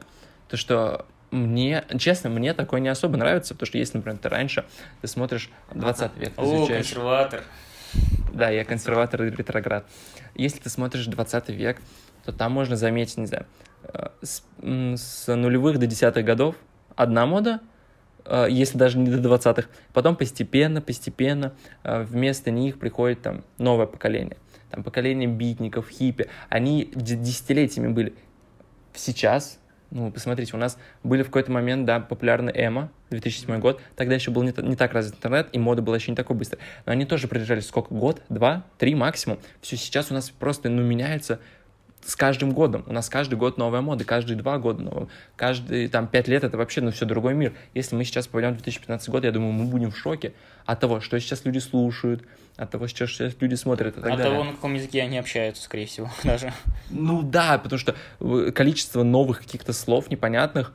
[0.49, 4.65] То, что мне, честно, мне такое не особо нравится, потому что если, например, ты раньше,
[5.01, 7.43] ты смотришь 20 век, ты О, изучаешь- консерватор.
[8.33, 9.85] да, я консерватор и ретроград.
[10.35, 11.81] Если ты смотришь 20 век,
[12.25, 13.45] то там можно заметить, не знаю,
[13.83, 16.55] э, с, с нулевых до десятых годов
[16.95, 17.59] одна мода,
[18.25, 19.67] э, если даже не до 20-х.
[19.91, 24.37] Потом постепенно, постепенно э, вместо них приходит там новое поколение.
[24.69, 26.29] Там поколение битников, хиппи.
[26.49, 28.13] Они десятилетиями были.
[28.93, 29.59] Сейчас,
[29.91, 33.81] ну, посмотрите, у нас были в какой-то момент, да, популярны эмо, 2007 год.
[33.95, 36.59] Тогда еще был не, не так развит интернет, и мода была еще не такой быстрой.
[36.85, 37.93] Но они тоже продержались сколько?
[37.93, 39.39] Год, два, три максимум.
[39.61, 41.39] Все, сейчас у нас просто, ну, меняется
[42.05, 42.83] с каждым годом.
[42.87, 45.07] У нас каждый год новая мода, каждые два года новая.
[45.35, 47.53] Каждые там пять лет это вообще, ну, все другой мир.
[47.73, 50.33] Если мы сейчас попадем в 2015 год, я думаю, мы будем в шоке
[50.65, 52.23] от того, что сейчас люди слушают,
[52.55, 54.31] от того, что сейчас люди смотрят и так От далее.
[54.33, 56.53] того, на каком языке они общаются, скорее всего, даже.
[56.89, 60.73] Ну да, потому что э, количество новых каких-то слов непонятных,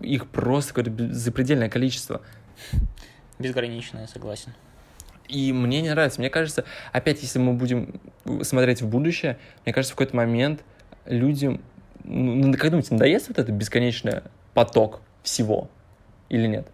[0.00, 2.22] их просто какое-то запредельное количество.
[3.38, 4.54] Безграничная, я согласен.
[5.28, 6.20] И мне не нравится.
[6.20, 8.00] Мне кажется, опять, если мы будем
[8.42, 10.62] смотреть в будущее, мне кажется, в какой-то момент
[11.06, 11.60] людям,
[12.04, 14.20] ну, ну, как думаете, надоест вот этот бесконечный
[14.52, 15.70] поток всего
[16.28, 16.68] или нет?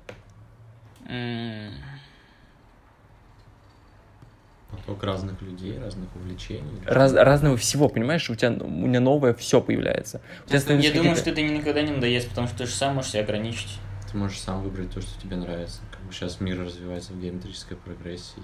[4.71, 6.81] Поток разных людей, разных увлечений.
[6.87, 8.29] Раз- разного всего, понимаешь?
[8.31, 10.21] У тебя, у меня новое все появляется.
[10.47, 13.13] У тебя Я думаю, что это никогда не надоест, потому что ты же сам можешь
[13.13, 13.79] себя ограничить.
[14.11, 15.81] Ты можешь сам выбрать то, что тебе нравится.
[15.93, 18.43] Как бы сейчас мир развивается в геометрической прогрессии.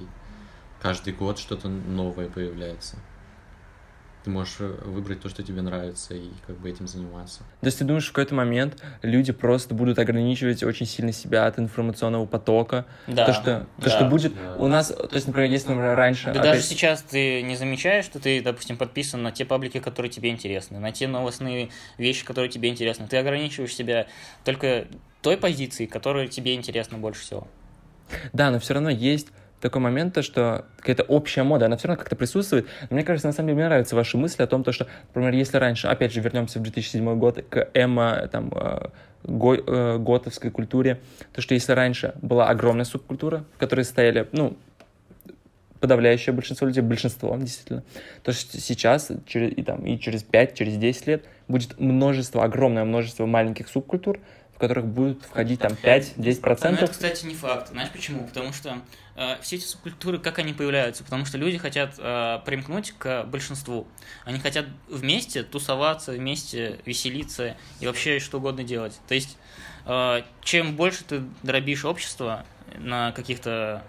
[0.81, 2.97] Каждый год что-то новое появляется.
[4.23, 7.41] ты можешь э, выбрать то, что тебе нравится, и как бы этим заниматься.
[7.61, 11.59] То есть ты думаешь, в какой-то момент люди просто будут ограничивать очень сильно себя от
[11.61, 12.87] информационного потока?
[13.07, 13.45] Да, То, что,
[13.79, 13.85] да.
[13.85, 14.57] то, что будет Да.
[14.57, 16.27] у нас, то есть, например, если, например, раньше...
[16.27, 20.11] Да опять- даже сейчас ты не замечаешь, что ты, допустим, подписан на те паблики, которые
[20.11, 23.07] тебе интересны, на те новостные вещи, которые тебе интересны.
[23.07, 24.09] Ты ограничиваешь себя
[24.45, 24.87] только
[25.27, 27.49] той позиции, которая тебе интересна больше всего.
[28.33, 29.27] Да, но все равно есть
[29.61, 32.69] такой момент, то, что какая-то общая мода, она все равно как-то присутствует.
[32.91, 35.35] Но мне кажется, на самом деле, мне нравятся ваши мысли о том, то, что, например,
[35.35, 38.91] если раньше, опять же, вернемся в 2007 год, к эмо, там, э,
[39.25, 41.01] го- э, готовской культуре,
[41.33, 44.57] то, что если раньше была огромная субкультура, в которой стояли, ну,
[45.81, 47.83] подавляющее большинство людей, большинство, действительно,
[48.23, 52.85] то что сейчас, через, и, там, и через 5, через 10 лет будет множество, огромное
[52.85, 54.21] множество маленьких субкультур,
[54.57, 56.71] в которых будут входить там 5-10%.
[56.71, 57.69] Но это, кстати, не факт.
[57.69, 58.27] Знаешь почему?
[58.27, 58.81] Потому что
[59.15, 61.05] э, все эти субкультуры, как они появляются?
[61.05, 63.87] Потому что люди хотят э, примкнуть к большинству.
[64.25, 68.99] Они хотят вместе тусоваться, вместе веселиться и вообще что угодно делать.
[69.07, 69.37] То есть,
[69.85, 72.47] э, чем больше ты дробишь общество
[72.79, 73.85] на каких-то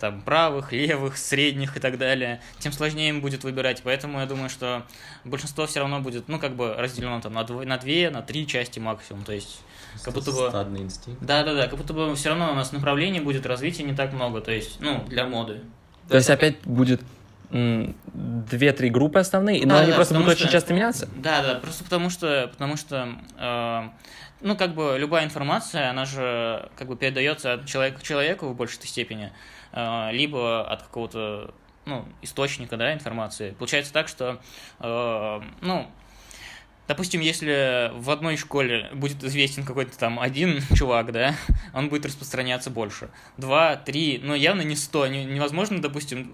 [0.00, 3.80] там правых, левых, средних и так далее, тем сложнее им будет выбирать.
[3.82, 4.86] Поэтому я думаю, что
[5.24, 8.46] большинство все равно будет, ну, как бы разделено там на, дво- на две, на три
[8.46, 9.24] части максимум.
[9.24, 9.60] То есть,
[10.04, 10.48] как будто бы...
[10.48, 11.22] Стадный инстинкт.
[11.22, 14.12] Да, да, да, как будто бы все равно у нас направлений будет развития не так
[14.12, 15.60] много, то есть, ну, для моды.
[16.08, 17.02] То есть опять будет
[17.50, 21.08] две-три группы основные, но Да, они да, просто будут что- очень часто меняться.
[21.16, 23.82] Да, да, просто потому что, потому что, э,
[24.40, 28.56] ну, как бы любая информация, она же как бы передается от человека к человеку в
[28.56, 29.32] большей степени,
[29.72, 31.52] э, либо от какого-то,
[31.86, 33.50] ну, источника, да, информации.
[33.58, 34.38] Получается так, что,
[34.80, 35.90] э, ну,
[36.90, 41.36] Допустим, если в одной школе будет известен какой-то там один чувак, да,
[41.72, 43.10] он будет распространяться больше.
[43.36, 45.06] Два, три, но явно не сто.
[45.06, 46.32] Не- Невозможно, допустим,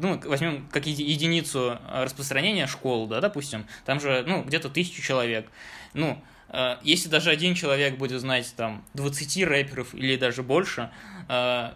[0.00, 5.00] ну, возьмем как еди- единицу э, распространения школ, да, допустим, там же, ну, где-то тысячу
[5.02, 5.46] человек.
[5.94, 6.20] Ну,
[6.82, 10.90] если даже один человек будет знать там 20 рэперов или даже больше,
[11.28, 11.70] э,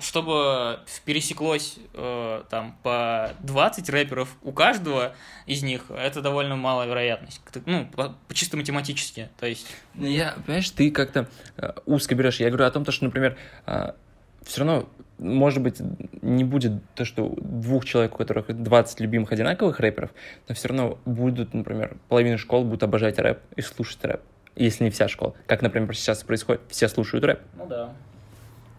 [0.00, 5.14] чтобы пересеклось э, там по 20 рэперов у каждого
[5.46, 7.40] из них, это довольно малая вероятность.
[7.64, 9.30] Ну, по, чисто математически.
[9.38, 12.40] То есть, Ну, Я, понимаешь, ты как-то э, узко берешь.
[12.40, 14.88] Я говорю о том, то, что, например, все равно,
[15.18, 15.80] может быть,
[16.22, 20.10] не будет то, что двух человек, у которых 20 любимых одинаковых рэперов,
[20.48, 24.20] но все равно будут, например, половина школ будут обожать рэп и слушать рэп.
[24.56, 25.34] Если не вся школа.
[25.46, 26.62] Как, например, сейчас происходит.
[26.68, 27.40] Все слушают рэп.
[27.56, 27.92] ну да.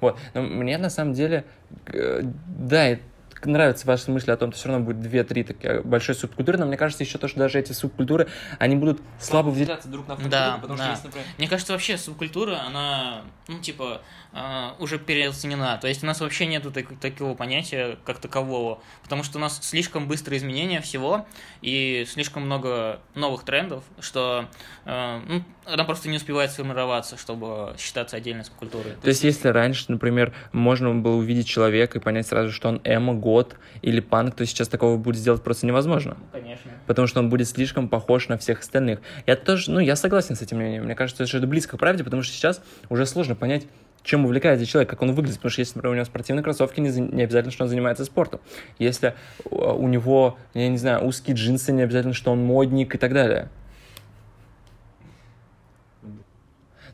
[0.02, 0.18] Вот.
[0.34, 1.44] Но мне на самом деле,
[1.88, 2.98] э, да,
[3.46, 6.66] и нравятся ваши мысли о том, что все равно будет две-три такие большой субкультуры, но
[6.66, 8.28] мне кажется еще то, что даже эти субкультуры,
[8.60, 10.84] они будут слабо выделяться друг на фоне Да, друга, потому да.
[10.84, 14.02] что есть, например, Мне кажется, вообще субкультура, она, ну, типа,
[14.34, 15.78] э, уже переоценена.
[15.82, 18.80] То есть у нас вообще нету так- такого понятия как такового.
[19.04, 21.26] Потому что у нас слишком быстрое изменение всего
[21.62, 24.46] и слишком много новых трендов, что
[24.86, 28.94] э, ну, она просто не успевает сформироваться, чтобы считаться отдельной субкультурой.
[29.02, 33.14] То есть, если раньше, например, можно было увидеть человека и понять сразу, что он эмо,
[33.30, 36.18] год или панк, то сейчас такого будет сделать просто невозможно.
[36.20, 36.72] Ну, конечно.
[36.88, 39.02] Потому что он будет слишком похож на всех остальных.
[39.28, 40.86] Я тоже, ну, я согласен с этим мнением.
[40.86, 43.68] Мне кажется, что это близко к правде, потому что сейчас уже сложно понять,
[44.02, 45.38] чем увлекается человек, как он выглядит.
[45.38, 48.40] Потому что если, например, у него спортивные кроссовки, не, не обязательно, что он занимается спортом.
[48.80, 49.14] Если
[49.46, 53.14] у у него, я не знаю, узкие джинсы, не обязательно, что он модник и так
[53.14, 53.50] далее.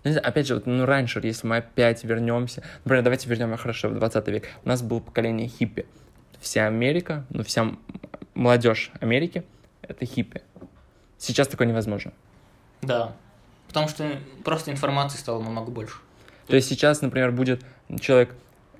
[0.06, 2.62] Ну, не знаю, опять же, вот, ну, раньше, если мы опять вернемся...
[2.84, 4.48] Например, давайте вернем, хорошо, в 20 век.
[4.63, 5.88] У нас было поколение хиппи.
[6.46, 7.72] Вся Америка, ну, вся
[8.36, 9.44] молодежь Америки—
[9.82, 10.44] это хиппи.
[11.18, 12.14] Сейчас такое невозможно.
[12.84, 13.16] Да.
[13.68, 15.96] Потому что просто информации стало намного больше.
[16.46, 17.66] То есть сейчас, например, будет
[18.00, 18.36] человек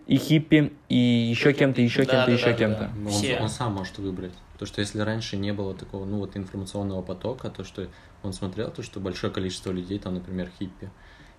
[0.06, 2.80] и хиппи, и еще кем-то, еще Да, кем-то, да, еще да, кем-то.
[2.82, 2.92] да.
[2.98, 3.40] Ну, Он, Все.
[3.40, 4.34] он сам может выбрать.
[4.60, 7.88] То, что если раньше не было такого, ну, вот информационного потока, то, что
[8.22, 10.92] он смотрел, то, что большое количество людей, там, например, хиппи,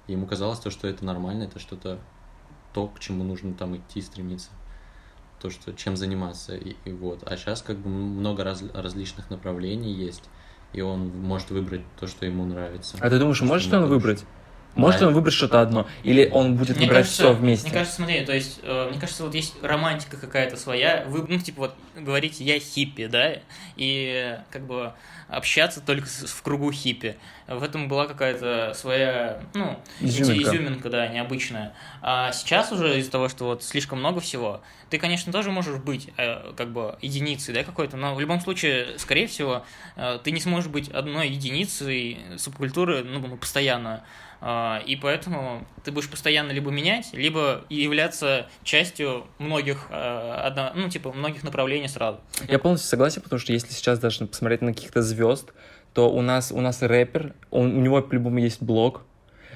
[0.09, 2.01] и ему казалось то, что это нормально, это что-то
[2.75, 4.51] то, к чему нужно там идти, стремиться.
[5.41, 7.23] То, что чем заниматься, и, и вот.
[7.27, 10.25] А сейчас как бы много раз- различных направлений есть,
[10.73, 12.97] и он может выбрать то, что ему нравится.
[13.01, 14.25] А ты думаешь, может он выбрать?
[14.77, 15.09] Может Да.
[15.09, 15.87] он выбрать что-то одно?
[16.03, 17.67] Или он будет Мне выбирать кажется, все вместе?
[17.67, 21.05] Мне кажется, смотри, то есть, э, мне кажется, вот есть романтика какая-то своя.
[21.09, 23.37] Вы, ну, типа, вот говорите, я хиппи, да,
[23.77, 24.93] и как бы
[25.29, 27.17] общаться только с- в кругу хиппи.
[27.49, 30.51] В этом была какая-то своя, ну, Изюминка.
[30.51, 31.73] изюминка, да, необычная.
[32.03, 34.61] А сейчас уже из-за того, что вот слишком много всего,
[34.91, 38.99] ты, конечно, тоже можешь быть э, как бы единицей, да, какой-то, но в любом случае,
[38.99, 39.65] скорее всего,
[39.97, 44.05] э, ты не сможешь быть одной единицей субкультуры, ну, постоянно.
[44.41, 50.89] А, и поэтому ты будешь постоянно либо менять, либо являться частью многих, а, одно, ну,
[50.89, 52.21] типа, многих направлений сразу.
[52.49, 55.53] Я полностью согласен, потому что если сейчас даже посмотреть на каких-то звезд,
[55.95, 59.03] то у нас, у нас рэпер, он, у него по-любому есть блог,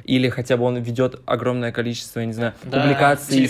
[0.05, 3.45] или хотя бы он ведет огромное количество, я не знаю, Да, публикаций.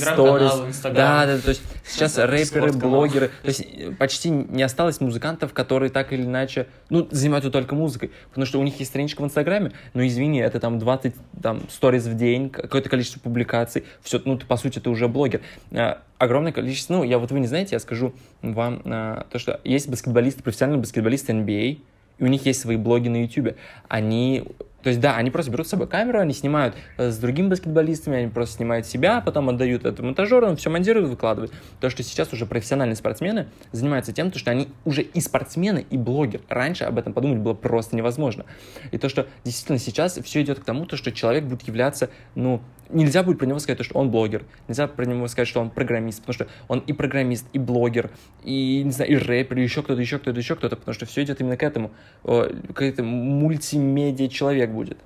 [0.68, 0.94] Инстаграм.
[0.94, 5.90] Да, да, то есть сейчас рэперы, блогеры, то есть э, почти не осталось музыкантов, которые
[5.90, 9.72] так или иначе, ну, занимаются только музыкой, потому что у них есть страничка в Инстаграме,
[9.94, 14.46] но извини, это там 20, там, сториз в день, какое-то количество публикаций, все, ну, ты,
[14.46, 15.40] по сути, ты уже блогер.
[15.72, 19.58] А, Огромное количество, ну, я вот вы не знаете, я скажу вам а, то, что
[19.64, 21.78] есть баскетболисты, профессиональные баскетболисты NBA,
[22.18, 23.56] и у них есть свои блоги на YouTube.
[23.88, 24.44] Они,
[24.82, 28.18] то есть, да, они просто берут с собой камеру, они снимают э, с другими баскетболистами,
[28.18, 31.52] они просто снимают себя, потом отдают это монтажеру, он все монтирует, выкладывает.
[31.80, 35.96] То, что сейчас уже профессиональные спортсмены занимаются тем, то, что они уже и спортсмены, и
[35.96, 36.40] блогер.
[36.48, 38.46] Раньше об этом подумать было просто невозможно.
[38.90, 42.62] И то, что действительно сейчас все идет к тому, то, что человек будет являться, ну,
[42.92, 45.70] нельзя будет про него сказать, то, что он блогер, нельзя про него сказать, что он
[45.70, 48.10] программист, потому что он и программист, и блогер,
[48.44, 51.22] и, не знаю, и рэпер, и еще кто-то, еще кто-то, еще кто-то, потому что все
[51.22, 51.90] идет именно к этому.
[52.24, 54.98] О, Какой-то мультимедиа человек будет.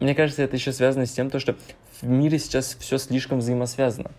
[0.00, 1.54] Мне кажется, это еще связано с тем, то, что
[2.00, 4.10] в мире сейчас все слишком взаимосвязано.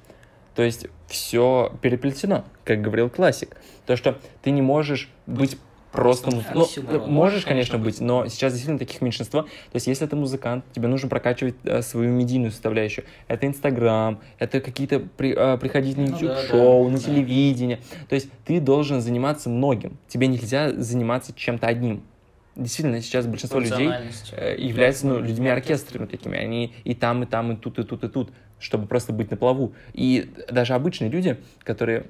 [0.55, 3.57] То есть все переплетено, как говорил классик.
[3.85, 5.57] То, что ты не можешь быть
[5.91, 6.29] просто...
[6.31, 9.41] муз- Ну, можешь, конечно, быть, но сейчас действительно таких меньшинство.
[9.43, 13.05] То есть если ты музыкант, тебе нужно прокачивать э, свою медийную составляющую.
[13.27, 17.03] Это Инстаграм, это какие-то при- э, приходить на Ну YouTube да, да, на да.
[17.03, 17.79] телевидение.
[18.07, 19.97] То есть ты должен заниматься многим.
[20.07, 22.03] Тебе нельзя заниматься чем-то одним.
[22.55, 23.89] Действительно, сейчас большинство людей
[24.31, 26.37] э, являются ну, людьми оркестрами такими.
[26.37, 29.37] Они и там, и там, и тут, и тут, и тут, чтобы просто быть на
[29.37, 29.73] плаву.
[29.93, 32.05] И даже обычные люди, которые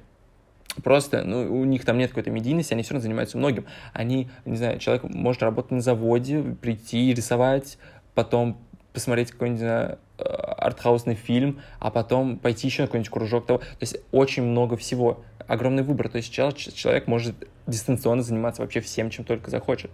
[0.82, 3.64] просто, ну, у них там нет какой-то медийности, они все равно занимаются многим.
[3.92, 7.78] Они, не знаю, человек может работать на заводе, прийти, рисовать,
[8.14, 8.58] потом
[8.92, 13.58] посмотреть какой-нибудь, э, артхаусный фильм, а потом пойти еще на какой-нибудь кружок того.
[13.60, 16.08] То есть очень много всего, огромный выбор.
[16.08, 17.34] То есть чел- человек может
[17.66, 19.90] дистанционно заниматься вообще всем, чем только захочет.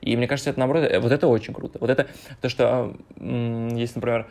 [0.00, 1.78] И мне кажется, это наоборот, э, вот это очень круто.
[1.80, 2.08] Вот это
[2.40, 4.26] то, что есть, например,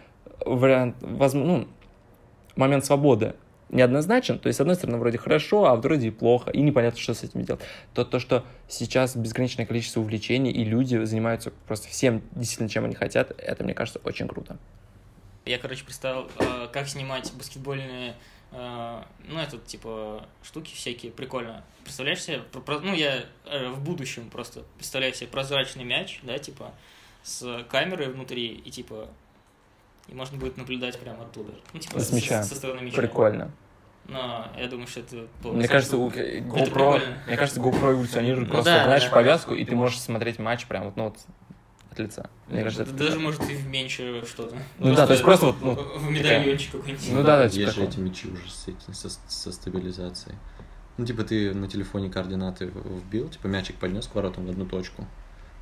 [0.46, 1.68] вариант, ну,
[2.56, 3.34] момент свободы
[3.70, 7.14] неоднозначен, то есть, с одной стороны, вроде хорошо, а вроде и плохо, и непонятно, что
[7.14, 7.62] с этим делать.
[7.94, 12.96] То, то, что сейчас безграничное количество увлечений, и люди занимаются просто всем, действительно, чем они
[12.96, 14.58] хотят, это, мне кажется, очень круто.
[15.46, 18.14] Я, короче, представил, э, как снимать баскетбольные,
[19.28, 21.64] ну, это, типа, штуки всякие, прикольно.
[21.84, 22.42] Представляешь себе,
[22.82, 26.74] ну, я э, в будущем просто представляю себе прозрачный мяч, да, типа,
[27.24, 29.08] с камерой внутри, и, типа,
[30.08, 31.54] и можно будет наблюдать прямо оттуда.
[31.74, 32.44] Ну, типа, С мяча.
[32.44, 32.96] со стороны мяча.
[32.98, 33.52] Прикольно.
[34.08, 35.28] Но я думаю, что это...
[35.44, 39.10] Мне кажется, у- GoPro, мне кажется, GoPro эволюционирует Ну просто, да, знаешь, да.
[39.10, 41.18] повязку, и ты можешь смотреть матч прям вот, ну, вот
[41.96, 42.30] от лица.
[42.48, 44.56] Мне кажется, это Даже, может, и в меньше что-то.
[44.80, 47.12] Ну да, то есть просто вот, ну, В медальончик какой-нибудь.
[47.12, 50.36] Ну да, да, типа Есть же эти мечи уже с, этим, со, со стабилизацией.
[50.98, 55.06] Ну, типа, ты на телефоне координаты вбил, типа, мячик поднес к воротам в одну точку,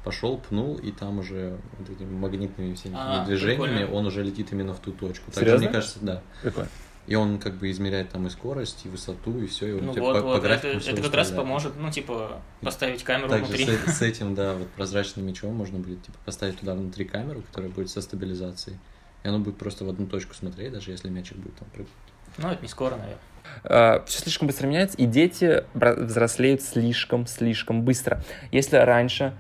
[0.04, 3.96] пошел, пнул, и там уже вот этими магнитными всеми А, движениями прикольно.
[3.98, 5.32] он уже летит именно в ту точку.
[5.32, 5.66] Так Серьезно?
[5.66, 6.22] мне кажется, да.
[6.42, 6.70] прикольно.
[7.06, 9.92] И он как бы измеряет там и скорость, и высоту, и все, и он Ну
[9.92, 13.04] тебе вот, по, по вот, это, графику всё это как раз поможет, ну, типа, поставить
[13.04, 13.66] камеру Также внутри.
[13.66, 17.70] с, с этим, да, вот прозрачным мячом можно будет типа поставить туда внутри камеру, которая
[17.72, 18.78] будет со стабилизацией.
[19.24, 21.92] И оно будет просто в одну точку смотреть, даже если мячик будет там прыгать.
[22.38, 24.06] Ну, это не скоро, наверное.
[24.06, 28.24] все слишком быстро меняется, и дети взрослеют слишком-слишком быстро.
[28.52, 29.34] Если раньше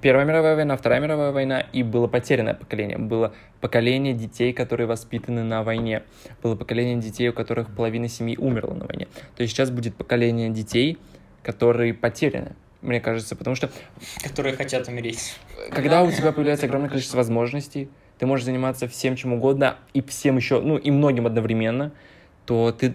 [0.00, 2.98] Первая мировая война, Вторая мировая война, и было потерянное поколение.
[2.98, 6.04] Было поколение детей, которые воспитаны на войне.
[6.40, 9.08] Было поколение детей, у которых половина семьи умерла на войне.
[9.34, 10.98] То есть сейчас будет поколение детей,
[11.42, 13.70] которые потеряны, мне кажется, потому что
[14.22, 15.34] Которые хотят умереть.
[15.72, 20.36] когда у тебя появляется огромное количество возможностей, ты можешь заниматься всем чем угодно и всем
[20.36, 21.90] еще, ну и многим одновременно,
[22.44, 22.94] то ты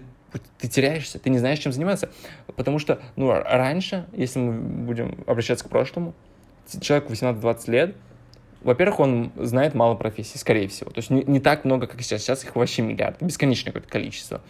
[0.58, 2.10] ты теряешься, ты не знаешь, чем заниматься.
[2.56, 4.52] Потому что, ну, р- раньше, если мы
[4.84, 6.14] будем обращаться к прошлому,
[6.80, 7.96] человеку 18-20 лет,
[8.62, 10.90] во-первых, он знает мало профессий, скорее всего.
[10.90, 12.22] То есть не, не так много, как сейчас.
[12.22, 14.40] Сейчас их вообще миллиард, бесконечное какое-то количество.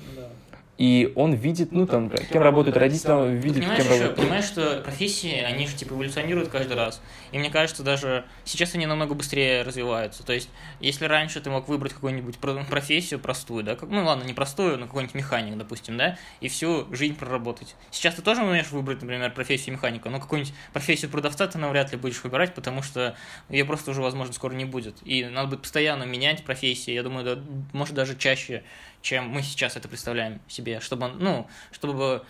[0.78, 4.16] И он видит, ну, там, кем работают родители, он видит, Понимаешь, кем еще, работают...
[4.16, 7.02] понимаешь, что профессии, они же типа эволюционируют каждый раз.
[7.30, 10.24] И мне кажется, даже сейчас они намного быстрее развиваются.
[10.24, 10.48] То есть,
[10.80, 14.78] если раньше ты мог выбрать какую-нибудь про- профессию простую, да, как, ну ладно, не простую,
[14.78, 17.76] но какой-нибудь механик, допустим, да, и всю жизнь проработать.
[17.90, 21.98] Сейчас ты тоже умеешь выбрать, например, профессию механика, но какую-нибудь профессию продавца ты навряд ли
[21.98, 23.14] будешь выбирать, потому что
[23.50, 24.96] ее просто уже, возможно, скоро не будет.
[25.04, 28.64] И надо будет постоянно менять профессии, я думаю, да, может даже чаще,
[29.02, 32.24] чем мы сейчас это представляем себе, чтобы, ну, чтобы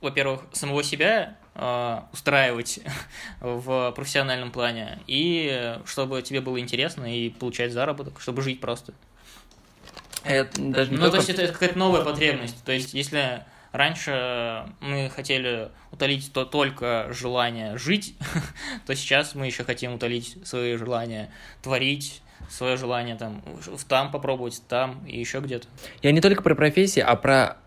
[0.00, 2.80] во-первых, самого себя э, устраивать
[3.40, 8.92] в профессиональном плане, и чтобы тебе было интересно и получать заработок, чтобы жить просто.
[10.22, 12.62] Это даже не ну, то только- есть это, это какая-то новая потребность.
[12.64, 18.14] То есть если раньше мы хотели утолить то только желание жить,
[18.86, 21.30] то сейчас мы еще хотим утолить свои желания
[21.62, 23.42] творить, свое желание там
[23.88, 25.66] там попробовать, там и еще где-то.
[26.02, 27.58] Я не только про профессии, а про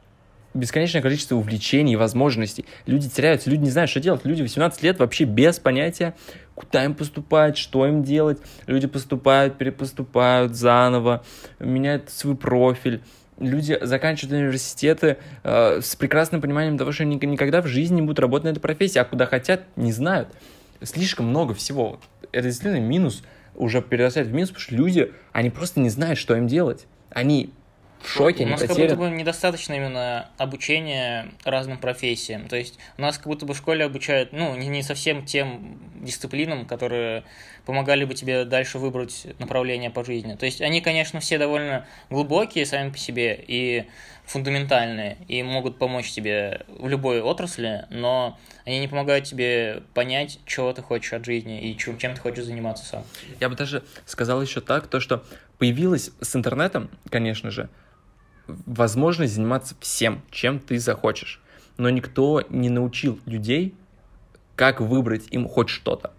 [0.53, 2.65] бесконечное количество увлечений возможностей.
[2.86, 4.25] Люди теряются, люди не знают, что делать.
[4.25, 6.15] Люди 18 лет вообще без понятия,
[6.55, 8.39] куда им поступать, что им делать.
[8.65, 11.23] Люди поступают, перепоступают заново,
[11.59, 13.01] меняют свой профиль.
[13.39, 18.19] Люди заканчивают университеты э, с прекрасным пониманием того, что они никогда в жизни не будут
[18.19, 20.30] работать на этой профессии, а куда хотят, не знают.
[20.82, 21.99] Слишком много всего.
[22.32, 23.23] Это действительно минус,
[23.58, 26.88] уже перерастает в минус, потому что люди, они просто не знают, что им делать.
[27.10, 27.51] Они
[28.02, 28.95] в шоке, У они нас как потеряны.
[28.95, 32.48] будто бы недостаточно именно обучения разным профессиям.
[32.48, 35.80] То есть у нас как будто бы в школе обучают, ну, не, не совсем тем
[35.95, 37.24] дисциплинам, которые
[37.66, 40.36] помогали бы тебе дальше выбрать направление по жизни.
[40.36, 43.88] То есть они, конечно, все довольно глубокие сами по себе и
[44.26, 50.72] фундаментальные, и могут помочь тебе в любой отрасли, но они не помогают тебе понять, чего
[50.74, 53.04] ты хочешь от жизни и чем, чем ты хочешь заниматься сам.
[53.39, 55.24] Я бы даже сказал еще так, то что
[55.58, 57.70] появилась с интернетом, конечно же,
[58.48, 61.41] возможность заниматься всем, чем ты захочешь.
[61.78, 63.76] Но никто не научил людей,
[64.56, 66.12] как выбрать им хоть что-то.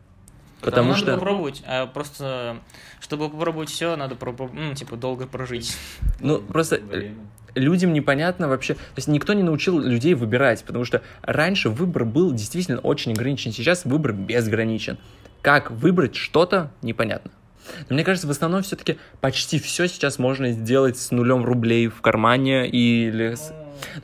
[0.61, 1.15] Потому надо что...
[1.15, 2.59] попробовать, а просто
[3.01, 5.77] чтобы попробовать все, надо попроб- ну, типа долго прожить.
[6.21, 7.13] Ну, просто э,
[7.55, 8.75] людям непонятно вообще.
[8.75, 13.53] То есть никто не научил людей выбирать, потому что раньше выбор был действительно очень ограничен,
[13.53, 14.99] сейчас выбор безграничен.
[15.43, 17.31] Как выбрать что-то, непонятно.
[17.89, 22.01] Но мне кажется, в основном все-таки почти все сейчас можно сделать с нулем рублей в
[22.01, 23.35] кармане или...
[23.35, 23.53] с-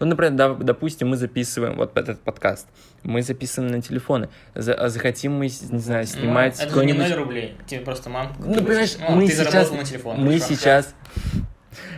[0.01, 2.67] Ну, например, да- допустим, мы записываем вот этот подкаст,
[3.03, 7.09] мы записываем на телефоны, За- а захотим мы, не знаю, снимать Ну, это не какой-нибудь...
[7.09, 7.57] 0 рублей.
[7.67, 8.33] Тебе просто мам...
[8.39, 10.17] Ну, понимаешь, ну, мы ты сейчас, на телефон.
[10.21, 10.55] мы хорошо.
[10.55, 10.95] сейчас,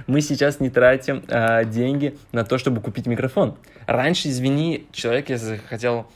[0.07, 3.57] мы сейчас не тратим а, деньги на то, чтобы купить микрофон.
[3.87, 6.07] Раньше, извини, человек, если хотел,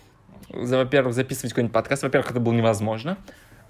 [0.49, 3.19] во-первых, записывать какой-нибудь подкаст, во-первых, это было невозможно,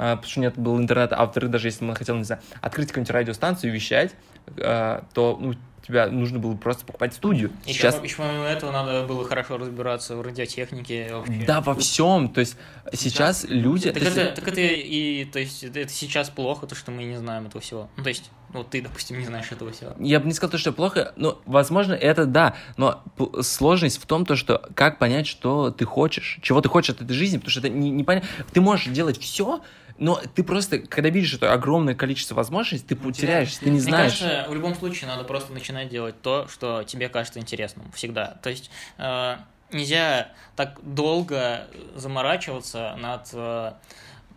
[0.03, 2.89] а, потому что нет был интернета, а во-вторых, даже если он хотел, не знаю, открыть
[2.89, 4.15] какую-нибудь радиостанцию и вещать,
[4.57, 5.55] а, то ну,
[5.87, 7.51] тебя нужно было просто покупать студию.
[7.67, 11.45] Еще, Сейчас еще помимо этого надо было хорошо разбираться в радиотехнике вообще.
[11.47, 12.31] да, во всем.
[12.31, 12.57] То есть
[12.95, 13.91] сейчас люди...
[13.91, 16.91] Так то есть- это, так это и, то есть, это это сейчас плохо, то, что
[16.91, 17.91] мы не знаем этого всего.
[17.99, 19.93] Ну, то есть, вот ты, допустим, не знаешь этого всего.
[19.99, 23.03] Я бы не сказал, то, что плохо, но, возможно, это да, но
[23.43, 27.13] сложность в том, то, что как понять, что ты хочешь, чего ты хочешь от этой
[27.13, 28.05] жизни, потому что это не, не.
[28.53, 29.61] Ты можешь делать все,
[30.01, 34.19] но ты просто, когда видишь это огромное количество возможностей, ты теряешься, ты не Мне знаешь.
[34.19, 38.39] кажется, в любом случае надо просто начинать делать то, что тебе кажется интересным всегда.
[38.43, 39.37] То есть э,
[39.71, 43.73] нельзя так долго заморачиваться над э,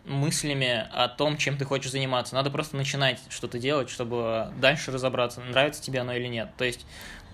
[0.05, 2.36] мыслями о том, чем ты хочешь заниматься.
[2.36, 6.49] Надо просто начинать что-то делать, чтобы дальше разобраться, нравится тебе оно или нет.
[6.57, 6.86] То есть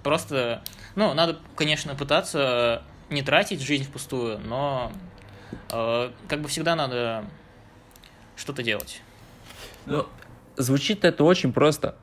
[0.04, 0.62] просто,
[0.96, 4.92] ну, надо, конечно, пытаться не тратить жизнь впустую, но
[5.72, 7.26] э, как бы всегда надо
[8.40, 9.02] что-то делать.
[9.86, 10.08] Ну,
[10.58, 11.96] звучит это очень просто.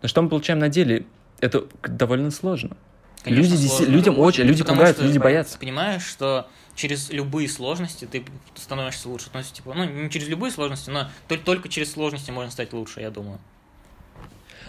[0.00, 1.06] Но что мы получаем на деле?
[1.40, 2.76] Это довольно сложно.
[3.22, 3.92] Конечно, люди, сложно.
[3.92, 5.58] людям очень, люди Потому пугают, что люди боятся.
[5.58, 9.28] Понимаешь, что через любые сложности ты становишься лучше.
[9.34, 11.08] Есть, типа, ну, не через любые сложности, но
[11.44, 13.40] только через сложности можно стать лучше, я думаю.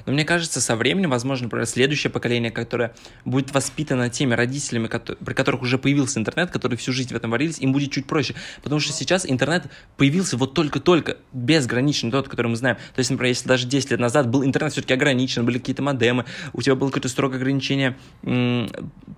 [0.06, 2.94] Но мне кажется, со временем, возможно, например, следующее поколение, которое
[3.26, 7.32] будет воспитано теми родителями, кото- при которых уже появился интернет, которые всю жизнь в этом
[7.32, 8.36] варились, им будет чуть проще.
[8.64, 9.66] Потому что сейчас интернет
[9.98, 12.78] появился вот только-только, безграничный, тот, который мы знаем.
[12.96, 16.26] То есть, например, если даже 10 лет назад был интернет все-таки ограничен, были какие-то модемы,
[16.54, 17.96] у тебя было какое-то строгое ограничение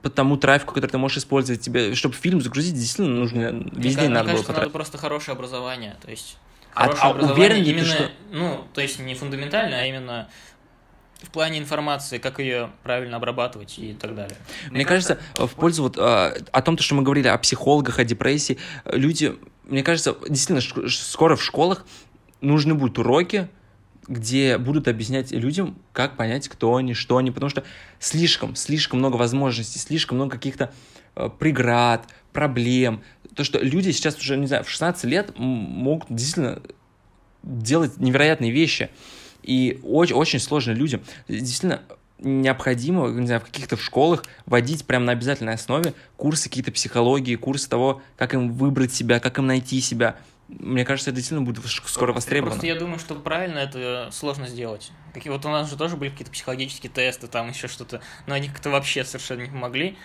[0.02, 1.62] по тому трафику, который ты можешь использовать.
[1.62, 5.34] Тебе, чтобы фильм загрузить, действительно нужно Мне день мне надо было кажется, надо просто хорошее
[5.36, 5.96] образование.
[6.02, 6.38] То есть,
[6.74, 10.30] А- а уверен ли ты, что- ну, то есть не фундаментально, а именно
[11.22, 14.38] в плане информации, как ее правильно обрабатывать и так далее.
[14.70, 18.04] Мне кажется, в пользу вот а, о том, то, что мы говорили о психологах, о
[18.04, 21.86] депрессии, люди, мне кажется, действительно, скоро в школах
[22.42, 23.50] нужны будут уроки,
[24.08, 27.64] где будут объяснять людям, как понять, кто они, что они, потому что
[28.00, 30.74] слишком, слишком много возможностей, слишком много каких-то
[31.16, 33.04] э, преград, проблем.
[33.36, 36.62] То, что люди сейчас уже, не знаю, в 16 лет могут действительно
[37.44, 38.90] делать невероятные вещи.
[39.44, 41.02] И очень, очень сложно людям.
[41.28, 41.82] Действительно,
[42.20, 47.68] необходимо, не знаю, в каких-то школах вводить прямо на обязательной основе курсы какие-то психологии, курсы
[47.70, 50.18] того, как им выбрать себя, как им найти себя.
[50.48, 52.52] Мне кажется, это действительно будет скоро востребовано.
[52.52, 54.92] Просто я думаю, что правильно это сложно сделать.
[55.14, 58.50] Какие, вот у нас же тоже были какие-то психологические тесты, там еще что-то, но они
[58.50, 59.98] как-то вообще совершенно не помогли.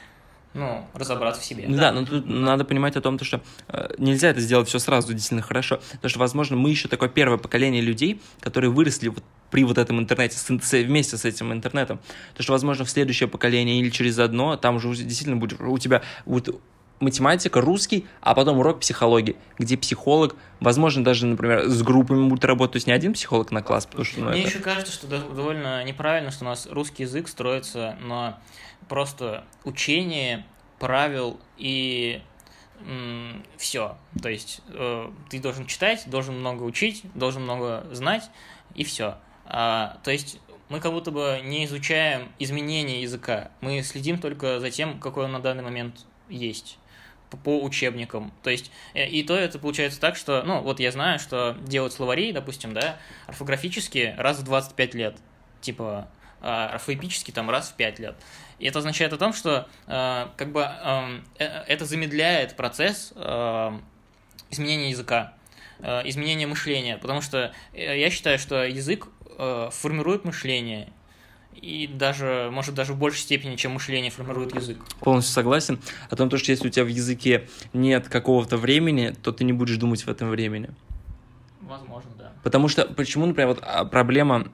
[0.55, 1.65] Ну, разобраться в себе.
[1.69, 4.79] Ну да, но тут надо понимать о том, то, что э, нельзя это сделать все
[4.79, 5.81] сразу действительно хорошо.
[5.93, 9.99] Потому что, возможно, мы еще такое первое поколение людей, которые выросли вот при вот этом
[10.01, 12.01] интернете, с, с- вместе с этим интернетом.
[12.35, 16.03] То, что, возможно, в следующее поколение или через одно, там уже действительно будет у тебя
[16.25, 16.61] вот
[16.99, 22.73] математика, русский, а потом урок психологии, где психолог, возможно, даже, например, с группами будет работать,
[22.73, 25.07] то есть не один психолог на класс, потому что, ну, Мне это- еще кажется, что
[25.07, 28.39] дов- довольно неправильно, что у нас русский язык строится на
[28.89, 30.45] просто учении
[30.79, 32.23] правил и
[33.57, 33.97] все.
[34.23, 38.31] То есть э, ты должен читать, должен много учить, должен много знать,
[38.75, 39.17] и все.
[39.47, 43.51] то есть мы как будто бы не изучаем изменения языка.
[43.61, 46.79] Мы следим только за тем, какой он на данный момент есть
[47.31, 48.33] по- по учебникам.
[48.43, 51.93] То есть, э, и то это получается так, что, ну, вот я знаю, что делают
[51.93, 55.17] словари, допустим, да, орфографически раз в 25 лет.
[55.61, 56.09] Типа,
[56.41, 58.17] а орфоэпически там раз в 5 лет.
[58.59, 63.79] И это означает о том, что э, как бы эм, э, это замедляет процесс э,
[64.51, 65.35] изменения языка,
[65.81, 70.91] э, изменения мышления, потому что э, я считаю, что язык э, формирует мышление,
[71.55, 74.79] и даже, может, даже в большей степени, чем мышление формирует язык.
[75.01, 75.81] полностью согласен
[76.11, 79.53] о том, то, что если у тебя в языке нет какого-то времени, то ты не
[79.53, 80.71] будешь думать в этом времени.
[81.63, 82.33] Возможно, да.
[82.43, 84.53] Потому что, почему, например, вот а, проблема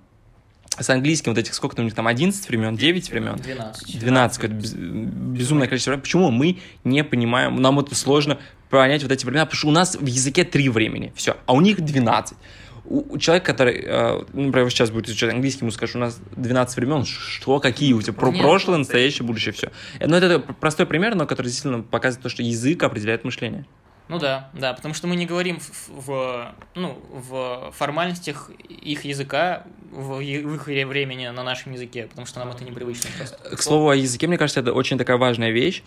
[0.81, 3.37] с английским, вот этих, сколько там у них там, 11 времен, 9 времен?
[3.37, 3.99] 12.
[3.99, 6.03] 12, какое-то без- безумное количество времени.
[6.03, 8.39] Почему мы не понимаем, нам это сложно
[8.71, 11.61] понять вот эти времена, потому что у нас в языке 3 времени, все, а у
[11.61, 12.37] них 12.
[12.85, 16.77] У, человека, который, э, ну, например, сейчас будет изучать английский, ему скажешь, у нас 12
[16.77, 18.43] времен, что, какие у тебя, про Нет.
[18.43, 19.71] прошлое, настоящее, будущее, все.
[20.01, 23.67] Ну, это простой пример, но который действительно показывает то, что язык определяет мышление.
[24.09, 29.65] Ну да, да, потому что мы не говорим в, в, ну, в формальностях их языка,
[29.91, 33.37] в, в их времени на нашем языке, потому что нам это непривычно просто.
[33.57, 35.83] К слову о языке, мне кажется, это очень такая важная вещь.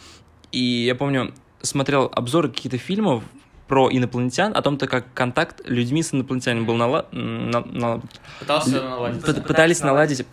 [0.51, 3.23] И я помню, смотрел обзоры каких-то фильмов
[3.67, 8.01] про инопланетян, о том, то, как контакт людьми с инопланетянами был нала- на- на-
[8.39, 9.21] Пытался наладить.
[9.23, 10.25] Пы- пытались наладить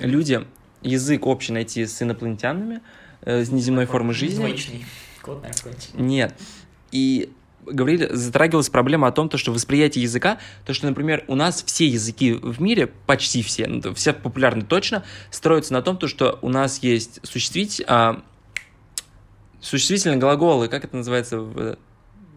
[0.00, 0.46] люди
[0.82, 2.80] язык общий найти с инопланетянами,
[3.22, 4.38] э, с неземной формы жизни.
[4.38, 4.86] Двоичный.
[5.94, 6.34] Нет.
[6.92, 7.30] И
[7.64, 11.86] говорили, затрагивалась проблема о том, то, что восприятие языка, то, что, например, у нас все
[11.86, 16.48] языки в мире, почти все, ну, все популярны точно, строятся на том, то, что у
[16.48, 18.22] нас есть существить, а,
[19.60, 21.76] существительные глаголы, как это называется, в-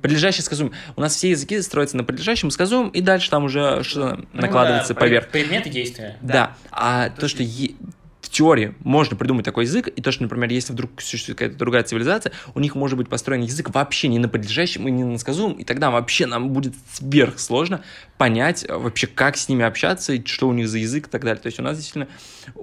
[0.01, 0.71] Подлежащий сказуем.
[0.95, 4.95] У нас все языки строятся на подлежащем сказуем, и дальше там уже что накладывается Ну
[4.95, 5.27] да, поверх.
[5.27, 6.17] пред- Предметы действия.
[6.21, 6.55] Да.
[6.71, 7.88] А то, что е- в
[8.39, 12.31] теории можно придумать такой язык, и то, что, например, если вдруг существует какая-то другая цивилизация,
[12.55, 15.65] у них может быть построен язык вообще не на подлежащем и не на сказуемом, и
[15.65, 17.83] тогда вообще нам будет сверхсложно
[18.17, 21.21] понять э, вообще, как с ними общаться, и что у них за язык и так
[21.25, 21.41] далее.
[21.41, 22.07] То есть у нас действительно,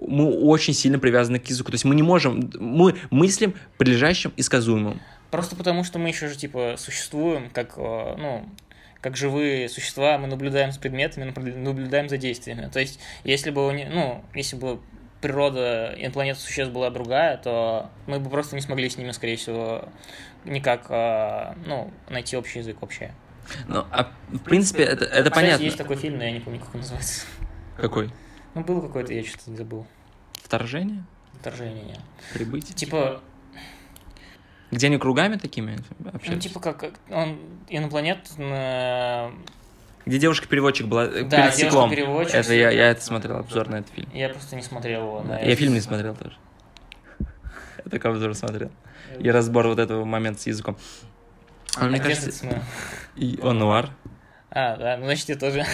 [0.01, 1.71] мы очень сильно привязаны к языку.
[1.71, 4.99] То есть мы не можем, мы мыслим подлежащим и сказуемым.
[5.31, 8.49] Просто потому, что мы еще же, типа, существуем как, э, ну,
[9.03, 12.71] как живые существа, мы наблюдаем за предметами, наблю- наблюдаем за действиями.
[12.73, 14.81] То есть, если бы, ну, если бы
[15.27, 19.89] природа инопланетных существ была другая, то мы бы просто не смогли с ними, скорее всего,
[20.45, 23.13] никак, э, ну, найти общий язык вообще.
[23.67, 25.65] Ну, а в принципе, это, это Кстати, понятно.
[25.65, 27.27] есть такой фильм, но я не помню, как он называется.
[27.77, 28.13] Какой?
[28.55, 29.85] Ну, был какой-то, я что-то забыл.
[30.35, 31.05] Вторжение?
[31.41, 31.85] Вторжение.
[31.85, 32.01] нет.
[32.33, 32.77] Прибытие?
[32.77, 33.21] Типа,
[34.71, 36.49] Где они кругами такими ну, общаются?
[36.49, 38.31] типа как как он инопланет
[40.07, 41.91] Где девушка-переводчик была э, Да, перед стеклом.
[41.91, 42.35] девушка-переводчик.
[42.37, 44.09] Это я, я это смотрел, обзор на этот фильм.
[44.15, 45.25] Я просто не смотрел его.
[45.27, 46.37] да, Я фильм не смотрел тоже.
[47.85, 48.71] Я только обзор смотрел.
[49.19, 50.79] И разбор вот этого момента с языком.
[51.77, 52.31] А А мне кажется,
[53.17, 53.91] и он нуар.
[54.51, 55.65] А, да, ну значит я тоже.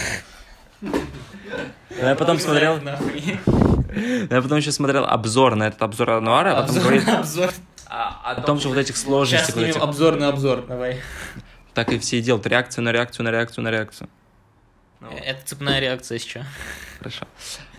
[1.91, 7.07] Я потом смотрел, я потом еще смотрел обзор на этот обзор нуара, а потом говорит
[7.07, 7.51] на обзор.
[7.87, 11.01] о, том, что вот этих Сейчас снимем этих, обзор на обзор, давай.
[11.74, 14.09] так и все и делают, реакцию на реакцию, на реакцию, на реакцию.
[15.03, 16.47] Ну, Это цепная реакция сейчас.
[16.99, 17.27] Хорошо.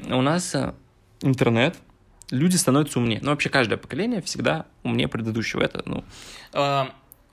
[0.09, 0.73] У нас э,
[1.21, 1.75] интернет,
[2.29, 3.19] люди становятся умнее.
[3.21, 5.61] Ну, вообще, каждое поколение всегда умнее предыдущего.
[5.63, 6.03] Это, ну,
[6.53, 6.85] Э,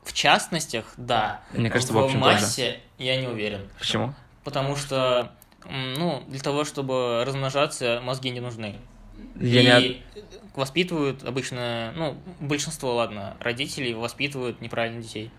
[0.05, 1.43] В частностях, да.
[1.53, 3.69] Мне кажется, в в массе я не уверен.
[3.79, 4.15] почему?
[4.45, 5.33] Потому что,
[5.69, 8.77] ну, для того, чтобы размножаться, мозги не нужны.
[9.39, 10.03] Я не И
[10.55, 15.31] воспитывают обычно, ну, большинство, ладно, родителей воспитывают неправильно детей.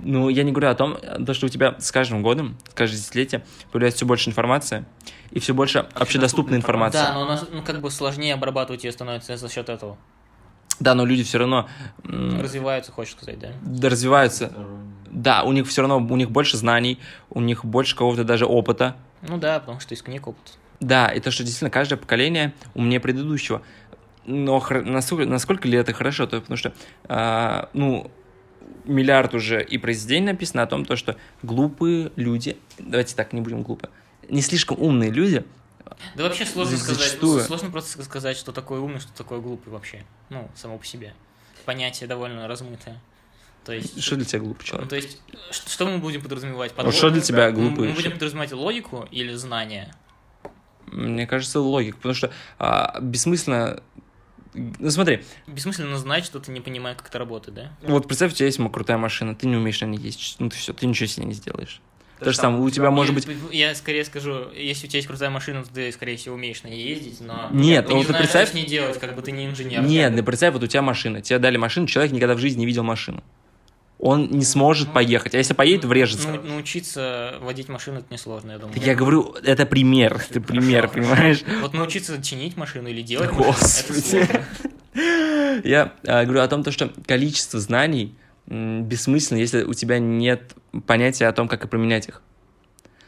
[0.00, 2.98] Ну, я не говорю о том, то, что у тебя с каждым годом, с каждым
[2.98, 3.42] десятилетием
[3.72, 4.84] появляется все больше информации
[5.30, 6.98] и все больше общедоступной информации.
[6.98, 9.96] Да, но у нас, ну, как бы сложнее обрабатывать ее становится за счет этого.
[10.80, 11.68] Да, но люди все равно
[12.02, 13.52] Развиваются, хочешь сказать, да?
[13.62, 14.52] да, развиваются.
[15.10, 16.98] Да, у них все равно, у них больше знаний,
[17.30, 18.96] у них больше какого-то даже опыта.
[19.22, 20.58] Ну да, потому что из книг опыт.
[20.80, 23.62] Да, и то, что действительно каждое поколение умнее предыдущего.
[24.26, 26.26] Но хр- насколько, насколько ли это хорошо?
[26.26, 26.72] То, потому что,
[27.04, 28.10] а, ну,
[28.84, 33.62] миллиард уже и произведений написано о том, то, что глупые люди, давайте так, не будем
[33.62, 33.88] глупы,
[34.28, 35.44] не слишком умные люди,
[36.16, 37.40] Да вообще сложно За- сказать, зачастую.
[37.42, 40.04] сложно просто сказать, что такое умный, что такое глупый вообще.
[40.30, 41.14] Ну, само по себе.
[41.64, 43.00] Понятие довольно размытое.
[43.64, 44.02] То есть...
[44.02, 44.88] что для тебя глупый Ну, человек?
[44.90, 46.72] то есть, что мы будем подразумевать?
[46.72, 48.12] под Вот что для тебя Мы- глупый Мы будем человек?
[48.14, 49.94] подразумевать логику или знание?
[50.86, 53.82] Мне кажется, логика, потому что а, бессмысленно...
[54.54, 57.72] Ну смотри, Бессмысленно знать, что ты не понимаешь, как это работает, да?
[57.82, 60.56] вот представь, у тебя есть крутая машина, ты не умеешь на ней ездить, ну ты
[60.56, 61.80] все, ты ничего с ней не сделаешь.
[62.20, 63.26] То же самое, у тебя может быть...
[63.50, 66.68] Я скорее скажу, если у тебя есть крутая машина, то ты, скорее всего, умеешь на
[66.68, 67.48] ней ездить, но...
[67.50, 69.82] Нет, ты вот не ты знаешь, представь- ней делать, как бы ты не инженер.
[69.82, 72.66] Нет, ты представь, вот у тебя машина, тебе дали машину, человек никогда в жизни не
[72.66, 73.22] видел машину.
[73.98, 76.28] Он не сможет Ну, поехать, а если поедет, врежется.
[76.28, 78.74] Ну, научиться водить машину это несложно, я думаю.
[78.74, 81.44] Так я говорю, это пример, пример, Хорошо, понимаешь?
[81.62, 84.16] Вот научиться чинить машину или делать Господи.
[84.16, 84.44] машину.
[85.64, 88.14] Я а, говорю о том, то, что количество знаний
[88.46, 90.54] бессмысленно, если у тебя нет
[90.86, 92.22] понятия о том, как и применять их.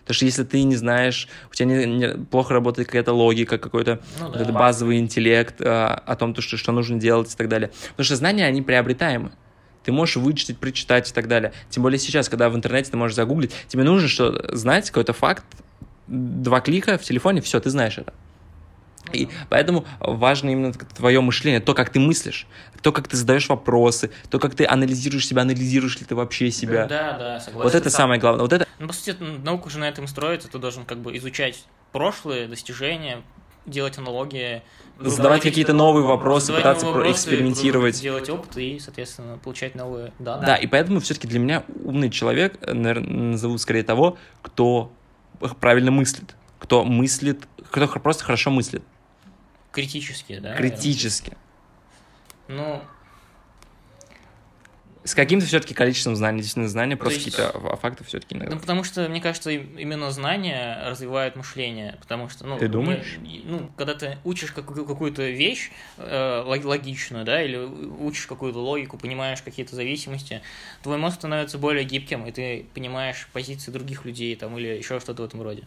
[0.02, 4.00] Потому что если ты не знаешь, у тебя не- не- плохо работает какая-то логика, какой-то
[4.20, 4.44] Ну да.
[4.52, 7.70] базовый интеллект а, о том, то, что, что нужно делать и так далее.
[7.90, 9.32] Потому что знания, они приобретаемы.
[9.86, 11.52] Ты можешь вычитать, прочитать и так далее.
[11.70, 15.44] Тем более сейчас, когда в интернете ты можешь загуглить, тебе нужно что знать какой-то факт,
[16.08, 18.12] два клика в телефоне, все, ты знаешь это.
[19.12, 22.48] И поэтому важно именно твое мышление, то, как ты мыслишь,
[22.82, 26.86] то, как ты задаешь вопросы, то, как ты анализируешь себя, анализируешь ли ты вообще себя.
[26.86, 27.62] Да, да, согласен.
[27.62, 28.42] Вот это самое главное.
[28.42, 30.48] Вот это Ну, по сути, наука же на этом строится.
[30.48, 33.22] Ты должен как бы изучать прошлые достижения,
[33.66, 34.62] делать аналогии.
[34.98, 38.00] задавать какие-то новые вопросы, задавать пытаться новые про- вопросы, экспериментировать.
[38.00, 40.46] Делать опыт и, соответственно, получать новые данные.
[40.46, 44.90] Да, и поэтому все-таки для меня умный человек, наверное, назову скорее того, кто
[45.60, 48.82] правильно мыслит, кто мыслит, кто просто хорошо мыслит,
[49.72, 50.50] Критические, да?
[50.50, 50.70] наверное?
[50.70, 51.36] критически.
[52.48, 52.80] Ну,
[55.06, 58.54] С каким-то все-таки количеством знаний, действительно знания, просто есть- какие-то а факты все-таки иногда.
[58.56, 62.58] Ну, потому что, мне кажется, им- именно знания развивают мышление, потому что, ну...
[62.58, 63.16] Ты думаешь?
[63.20, 68.58] мне- Ну, когда ты учишь какую- какую-то вещь э, лог- логичную, да, или учишь какую-то
[68.58, 70.42] логику, понимаешь какие-то зависимости,
[70.82, 75.22] твой мозг становится более гибким, и ты понимаешь позиции других людей, там, или еще что-то
[75.22, 75.62] в этом роде.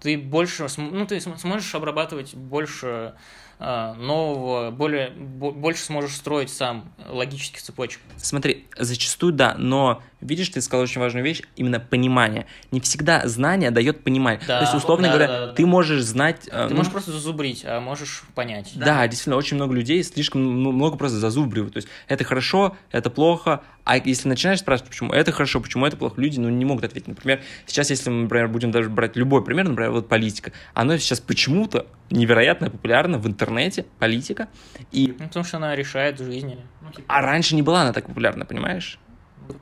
[0.00, 3.14] Ты больше, ну, ты см- сможешь обрабатывать больше
[3.58, 8.00] нового, более, бо- больше сможешь строить сам логических цепочек.
[8.16, 12.46] Смотри, зачастую да, но видишь, ты сказал очень важную вещь, именно понимание.
[12.70, 14.40] Не всегда знание дает понимание.
[14.46, 15.52] Да, То есть, условно да, говоря, да, да.
[15.52, 16.40] ты можешь знать...
[16.50, 18.72] Ты ну, можешь просто зазубрить, а можешь понять.
[18.74, 21.74] Да, действительно, очень много людей слишком много просто зазубривают.
[21.74, 23.62] То есть это хорошо, это плохо.
[23.84, 27.08] А если начинаешь спрашивать, почему это хорошо, почему это плохо, люди ну, не могут ответить.
[27.08, 31.20] Например, сейчас, если мы, например, будем даже брать любой пример, например, вот политика, оно сейчас
[31.20, 34.48] почему-то невероятно популярно в интернете, политика.
[34.90, 35.14] И...
[35.18, 36.58] Ну, потому что она решает жизни.
[36.80, 38.98] Ну, типа, А раньше не была она так популярна, понимаешь?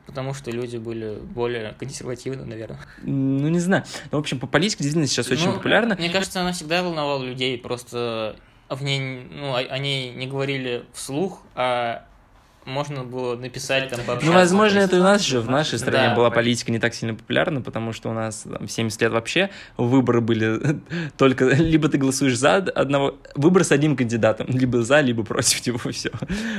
[0.07, 2.79] Потому что люди были более консервативны, наверное.
[3.03, 3.85] Ну, не знаю.
[4.11, 5.97] Ну, в общем, по политике действительно сейчас очень Ну, популярна.
[5.97, 8.37] Мне кажется, она всегда волновала людей, просто
[8.69, 12.05] в ней, ну, о- они не говорили вслух, а
[12.65, 14.27] можно было написать там пообщаться.
[14.27, 15.79] Ну, возможно, То это у нас еще в нашей Да.
[15.79, 19.13] стране была политика не так сильно популярна, потому что у нас там, в 70 лет
[19.13, 20.81] вообще выборы были
[21.17, 25.79] только либо ты голосуешь за одного, выбор с одним кандидатом, либо за, либо против него,
[25.91, 26.11] все.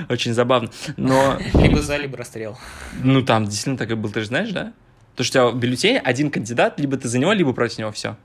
[0.10, 0.70] Очень забавно.
[0.98, 2.58] Но, Либо за, либо расстрел.
[3.04, 4.74] ну, там действительно так и был, ты же знаешь, да?
[5.16, 7.92] То, что у тебя в бюллетене один кандидат, либо ты за него, либо против него,
[7.92, 8.16] все.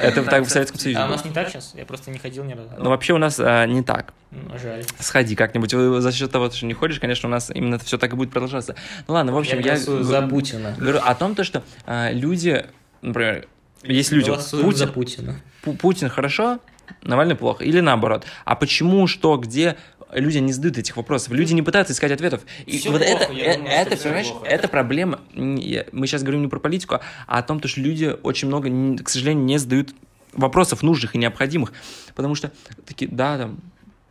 [0.00, 1.72] Это так в Советском Союзе А у нас не так сейчас?
[1.74, 2.70] Я просто не ходил ни разу.
[2.78, 4.12] Но вообще у нас а, не так.
[4.30, 4.84] Ну, жаль.
[4.98, 5.70] Сходи как-нибудь.
[5.70, 8.74] За счет того, что не ходишь, конечно, у нас именно все так и будет продолжаться.
[9.06, 10.74] Ну ладно, в общем, я, за Путина.
[10.78, 12.66] говорю о том, то, что а, люди,
[13.02, 13.46] например,
[13.82, 15.40] есть люди, Голосуем за Путин, Путина.
[15.62, 16.58] Пу- Путин хорошо,
[17.02, 18.24] Навальный плохо, или наоборот.
[18.44, 19.76] А почему, что, где,
[20.14, 22.42] люди не задают этих вопросов, люди не пытаются искать ответов.
[22.66, 24.46] И Всё вот плохо, это, я э- думаю, это, всё понимаешь, плохо.
[24.46, 25.20] это проблема.
[25.34, 26.96] Мы сейчас говорим не про политику,
[27.26, 28.70] а о том, то, что люди очень много,
[29.02, 29.94] к сожалению, не задают
[30.32, 31.72] вопросов нужных и необходимых.
[32.14, 32.50] Потому что
[32.86, 33.58] такие, да, там,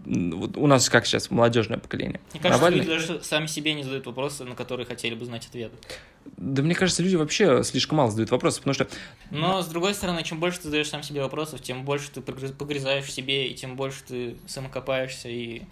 [0.05, 2.19] вот у нас как сейчас молодежное поколение.
[2.33, 5.47] Мне кажется, Навальный- люди даже сами себе не задают вопросы, на которые хотели бы знать
[5.47, 5.71] ответ.
[6.37, 8.87] Да мне кажется, люди вообще слишком мало задают вопросов, потому что
[9.29, 13.05] Но, с другой стороны, чем больше ты задаешь сам себе вопросов, тем больше ты погрязаешь
[13.05, 15.63] в себе, и тем больше ты самокопаешься, и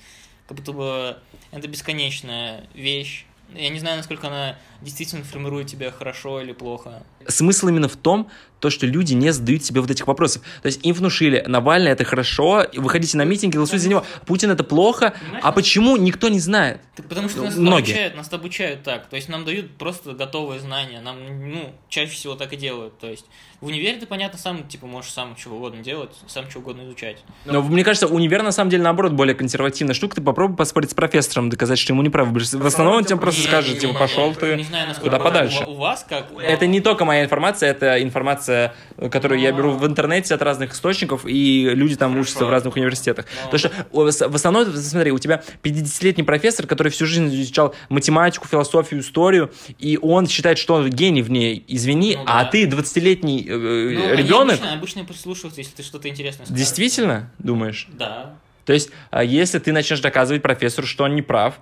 [0.47, 1.17] как будто бы
[1.51, 3.25] это бесконечная вещь.
[3.53, 7.03] Я не знаю, насколько она действительно формирует тебя хорошо или плохо.
[7.27, 8.29] Смысл именно в том,
[8.61, 10.43] то, что люди не задают себе вот этих вопросов.
[10.61, 14.63] То есть им внушили, Навальный это хорошо, выходите на митинги, голосуйте за него, Путин это
[14.63, 16.79] плохо, Понимаешь, а почему никто не знает?
[16.95, 17.91] Так потому что нас многие.
[17.91, 19.09] обучают, нас обучают так.
[19.09, 21.01] То есть нам дают просто готовые знания.
[21.01, 21.17] Нам,
[21.49, 22.99] ну, чаще всего так и делают.
[22.99, 23.25] То есть
[23.61, 27.17] в универе ты, понятно, сам, типа, можешь сам чего угодно делать, сам чего угодно изучать.
[27.45, 30.17] Но мне кажется, универ на самом деле наоборот более консервативная штука.
[30.17, 32.29] Ты попробуй поспорить с профессором, доказать, что ему не прав.
[32.29, 34.63] В основном он тебе просто скажет, типа, пошел не ты.
[34.63, 35.63] знаю, насколько куда подальше.
[35.65, 36.31] У вас как?
[36.39, 38.73] Это не только моя информация, это информация,
[39.11, 42.21] которую я беру в интернете от разных источников, и люди там Хорошо.
[42.29, 43.25] учатся в разных университетах.
[43.43, 43.51] Ну.
[43.51, 49.01] Потому что в основном, смотри, у тебя 50-летний профессор, который всю жизнь изучал математику, философию,
[49.01, 52.49] историю, и он считает, что он гений в ней, извини, Ну а да.
[52.49, 56.57] ты 20-летний э, Ну, они ребенок, Обычно, обычно прислушиваются, если ты что-то интересное скажешь.
[56.57, 57.87] действительно, думаешь?
[57.91, 58.33] Да.
[58.65, 61.55] То есть, а, если ты начнешь доказывать профессору, что он не прав,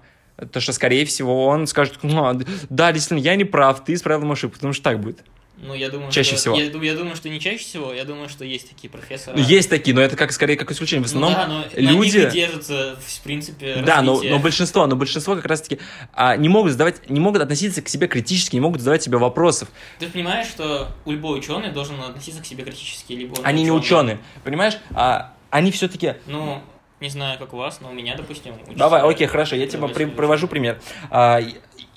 [0.51, 2.39] то что, скорее всего, он скажет, «Ну,
[2.69, 5.19] да, действительно, я не прав, ты исправил ошибку, потому что так будет.
[5.61, 6.57] Ну, я думаю, Чаще что, всего.
[6.57, 9.37] Я, я думаю, что не чаще всего, я думаю, что есть такие профессоры.
[9.37, 11.05] Ну, Есть такие, но это как скорее как исключение.
[11.05, 12.17] В Ну основном да, но на люди...
[12.17, 14.31] них и держатся, в принципе, Да, но, развитие.
[14.35, 15.79] но большинство, но большинство как раз-таки
[16.13, 19.69] а, не могут задавать, не могут относиться к себе критически, не могут задавать себе вопросов.
[19.99, 24.19] Ты понимаешь, что любой ученый должен относиться к себе критически, либо он Они не ученые,
[24.43, 24.77] понимаешь?
[24.95, 26.61] А они все-таки Ну,
[27.01, 30.05] не знаю, как у вас, но у меня, допустим, Давай, окей, хорошо, я тебе при-
[30.05, 30.79] привожу пример.
[31.09, 31.39] А,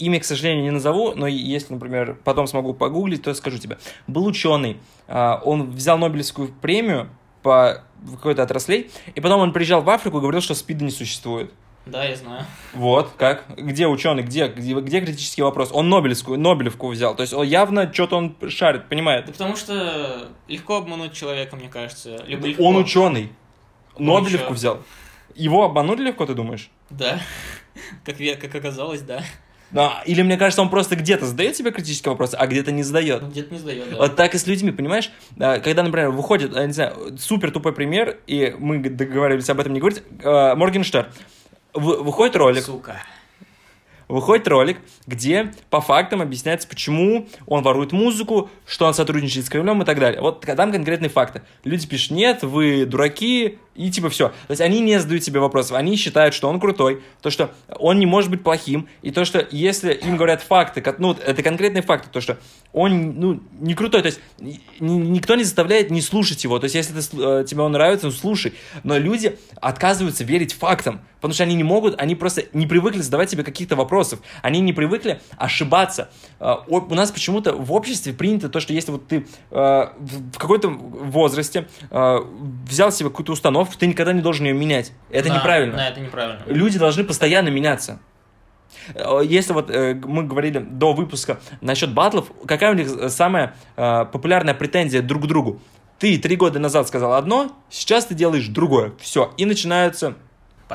[0.02, 3.78] имя, к сожалению, не назову, но если, например, потом смогу погуглить, то скажу тебе.
[4.06, 7.08] Был ученый, а, он взял Нобелевскую премию
[7.42, 11.52] по какой-то отраслей, и потом он приезжал в Африку и говорил, что СПИДа не существует.
[11.84, 12.44] Да, я знаю.
[12.74, 13.44] Вот, как?
[13.56, 15.70] Где ученый, где, где, где критический вопрос?
[15.72, 19.26] Он Нобелевскую, Нобелевку взял, то есть он явно что-то он шарит, понимает.
[19.26, 22.22] Да потому что легко обмануть человека, мне кажется.
[22.26, 22.62] Либо легко...
[22.62, 23.32] Он ученый,
[23.98, 24.54] Нобелевку чё?
[24.54, 24.82] взял.
[25.34, 26.70] Его обманули легко, ты думаешь?
[26.90, 27.18] Да.
[28.04, 29.22] Как, как оказалось, да.
[29.72, 33.22] Да, или мне кажется, он просто где-то задает себе критический вопрос, а где-то не задает.
[33.30, 33.96] Где-то не сдает, да.
[33.96, 35.10] Вот так и с людьми, понимаешь?
[35.32, 39.80] Да, Когда, например, выходит, не знаю, супер тупой пример, и мы договаривались об этом не
[39.80, 41.06] говорить, э, Моргенштерн.
[41.74, 42.96] Вы- Выходит ролик, Сука.
[44.12, 49.82] Выходит ролик, где по фактам объясняется, почему он ворует музыку, что он сотрудничает с Кремлем
[49.82, 50.20] и так далее.
[50.20, 51.42] Вот там конкретные факты.
[51.64, 54.28] Люди пишут, нет, вы дураки, и типа все.
[54.28, 57.98] То есть они не задают себе вопросов, они считают, что он крутой, то, что он
[57.98, 62.08] не может быть плохим, и то, что если им говорят факты, ну, это конкретные факты,
[62.12, 62.38] то, что
[62.72, 66.64] он, ну, не крутой, то есть ни- ни- никто не заставляет не слушать его, то
[66.64, 68.52] есть если ты э, тебе он нравится, ну, слушай,
[68.82, 73.30] но люди отказываются верить фактам, потому что они не могут, они просто не привыкли задавать
[73.30, 74.01] себе каких-то вопросов,
[74.42, 76.10] они не привыкли ошибаться.
[76.40, 79.54] Э, У нас почему-то в обществе принято то, что если вот ты э,
[79.98, 82.18] в какой-то возрасте э,
[82.68, 84.92] взял себе какую-то установку, ты никогда не должен ее менять.
[85.10, 85.76] Это Да, неправильно.
[85.76, 86.40] Да, это неправильно.
[86.46, 87.98] Люди должны постоянно меняться.
[89.22, 94.54] Если вот э, мы говорили до выпуска насчет батлов, какая у них самая э, популярная
[94.54, 95.60] претензия друг к другу?
[95.98, 98.92] Ты три года назад сказал одно, сейчас ты делаешь другое.
[98.98, 99.32] Все.
[99.36, 100.14] И начинаются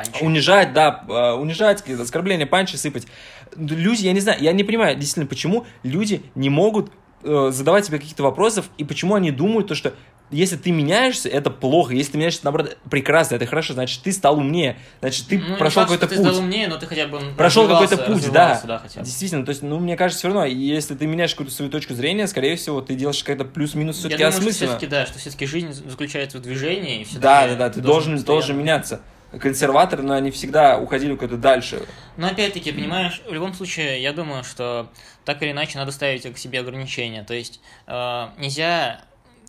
[0.06, 0.24] Панчи.
[0.24, 3.08] унижать, да, э, унижать, какие-то оскорбления, панчи сыпать.
[3.56, 6.92] Люди, я не знаю, я не понимаю действительно, почему люди не могут
[7.24, 9.94] э, задавать себе каких-то вопросов, и почему они думают то, что
[10.30, 14.38] если ты меняешься, это плохо, если ты меняешься, наоборот, прекрасно, это хорошо, значит, ты стал
[14.40, 16.26] умнее, значит, ты Ну, прошел какой-то ты путь.
[16.28, 18.62] стал умнее, но ты хотя бы Прошел какой-то путь, да.
[18.62, 19.04] бы.
[19.06, 22.28] Действительно, то есть, ну, мне кажется, все равно, если ты меняешь какую-то свою точку зрения,
[22.28, 24.72] скорее всего, ты делаешь как-то плюс-минус все-таки Я думаю, что осмысленно.
[24.72, 27.04] все-таки, да, что все-таки жизнь заключается в движении.
[27.04, 28.26] И Да, да, да, ты должен, должен
[28.58, 29.02] постоянно- меняться.
[29.32, 31.86] Консерваторы, но они всегда уходили куда-то дальше.
[32.16, 34.90] Но опять-таки, понимаешь, в любом случае, я думаю, что
[35.26, 37.24] так или иначе надо ставить к себе ограничения.
[37.24, 39.02] То есть э, нельзя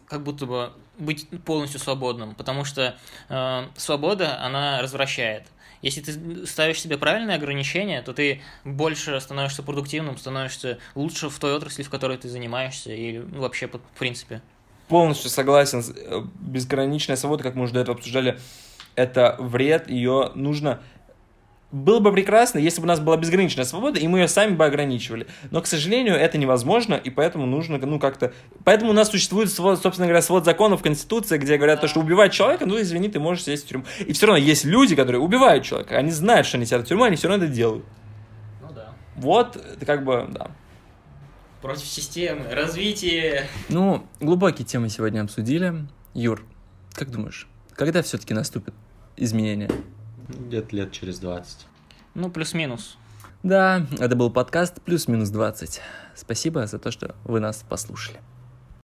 [0.06, 2.96] как будто бы быть полностью свободным, потому что
[3.28, 5.46] э, свобода, она развращает.
[5.80, 11.54] Если ты ставишь себе правильные ограничения, то ты больше становишься продуктивным, становишься лучше в той
[11.54, 14.42] отрасли, в которой ты занимаешься, и ну, вообще, в принципе.
[14.88, 15.84] Полностью согласен.
[15.96, 18.40] э, Безграничная свобода, как мы уже до этого обсуждали,
[18.98, 20.80] это вред, ее нужно...
[21.70, 24.64] Было бы прекрасно, если бы у нас была безграничная свобода, и мы ее сами бы
[24.64, 25.26] ограничивали.
[25.50, 28.32] Но, к сожалению, это невозможно, и поэтому нужно, ну, как-то...
[28.64, 32.00] Поэтому у нас существует, свод- собственно говоря, свод законов в Конституции, где говорят, то, что
[32.00, 33.84] убивать человека, ну, извини, ты можешь сесть в тюрьму.
[34.00, 35.96] И все равно есть люди, которые убивают человека.
[35.96, 37.84] Они знают, что они сядут в тюрьму, они все равно это делают.
[38.62, 38.94] Ну да.
[39.16, 40.50] Вот, это как бы, да.
[41.60, 43.46] Против системы, развитие.
[43.68, 45.86] Ну, глубокие темы сегодня обсудили.
[46.14, 46.42] Юр,
[46.94, 48.74] как думаешь, когда все-таки наступит
[49.18, 49.70] изменение?
[50.28, 51.66] Где-то лет через 20.
[52.14, 52.96] Ну, плюс-минус.
[53.42, 55.80] Да, это был подкаст «Плюс-минус 20».
[56.14, 58.18] Спасибо за то, что вы нас послушали.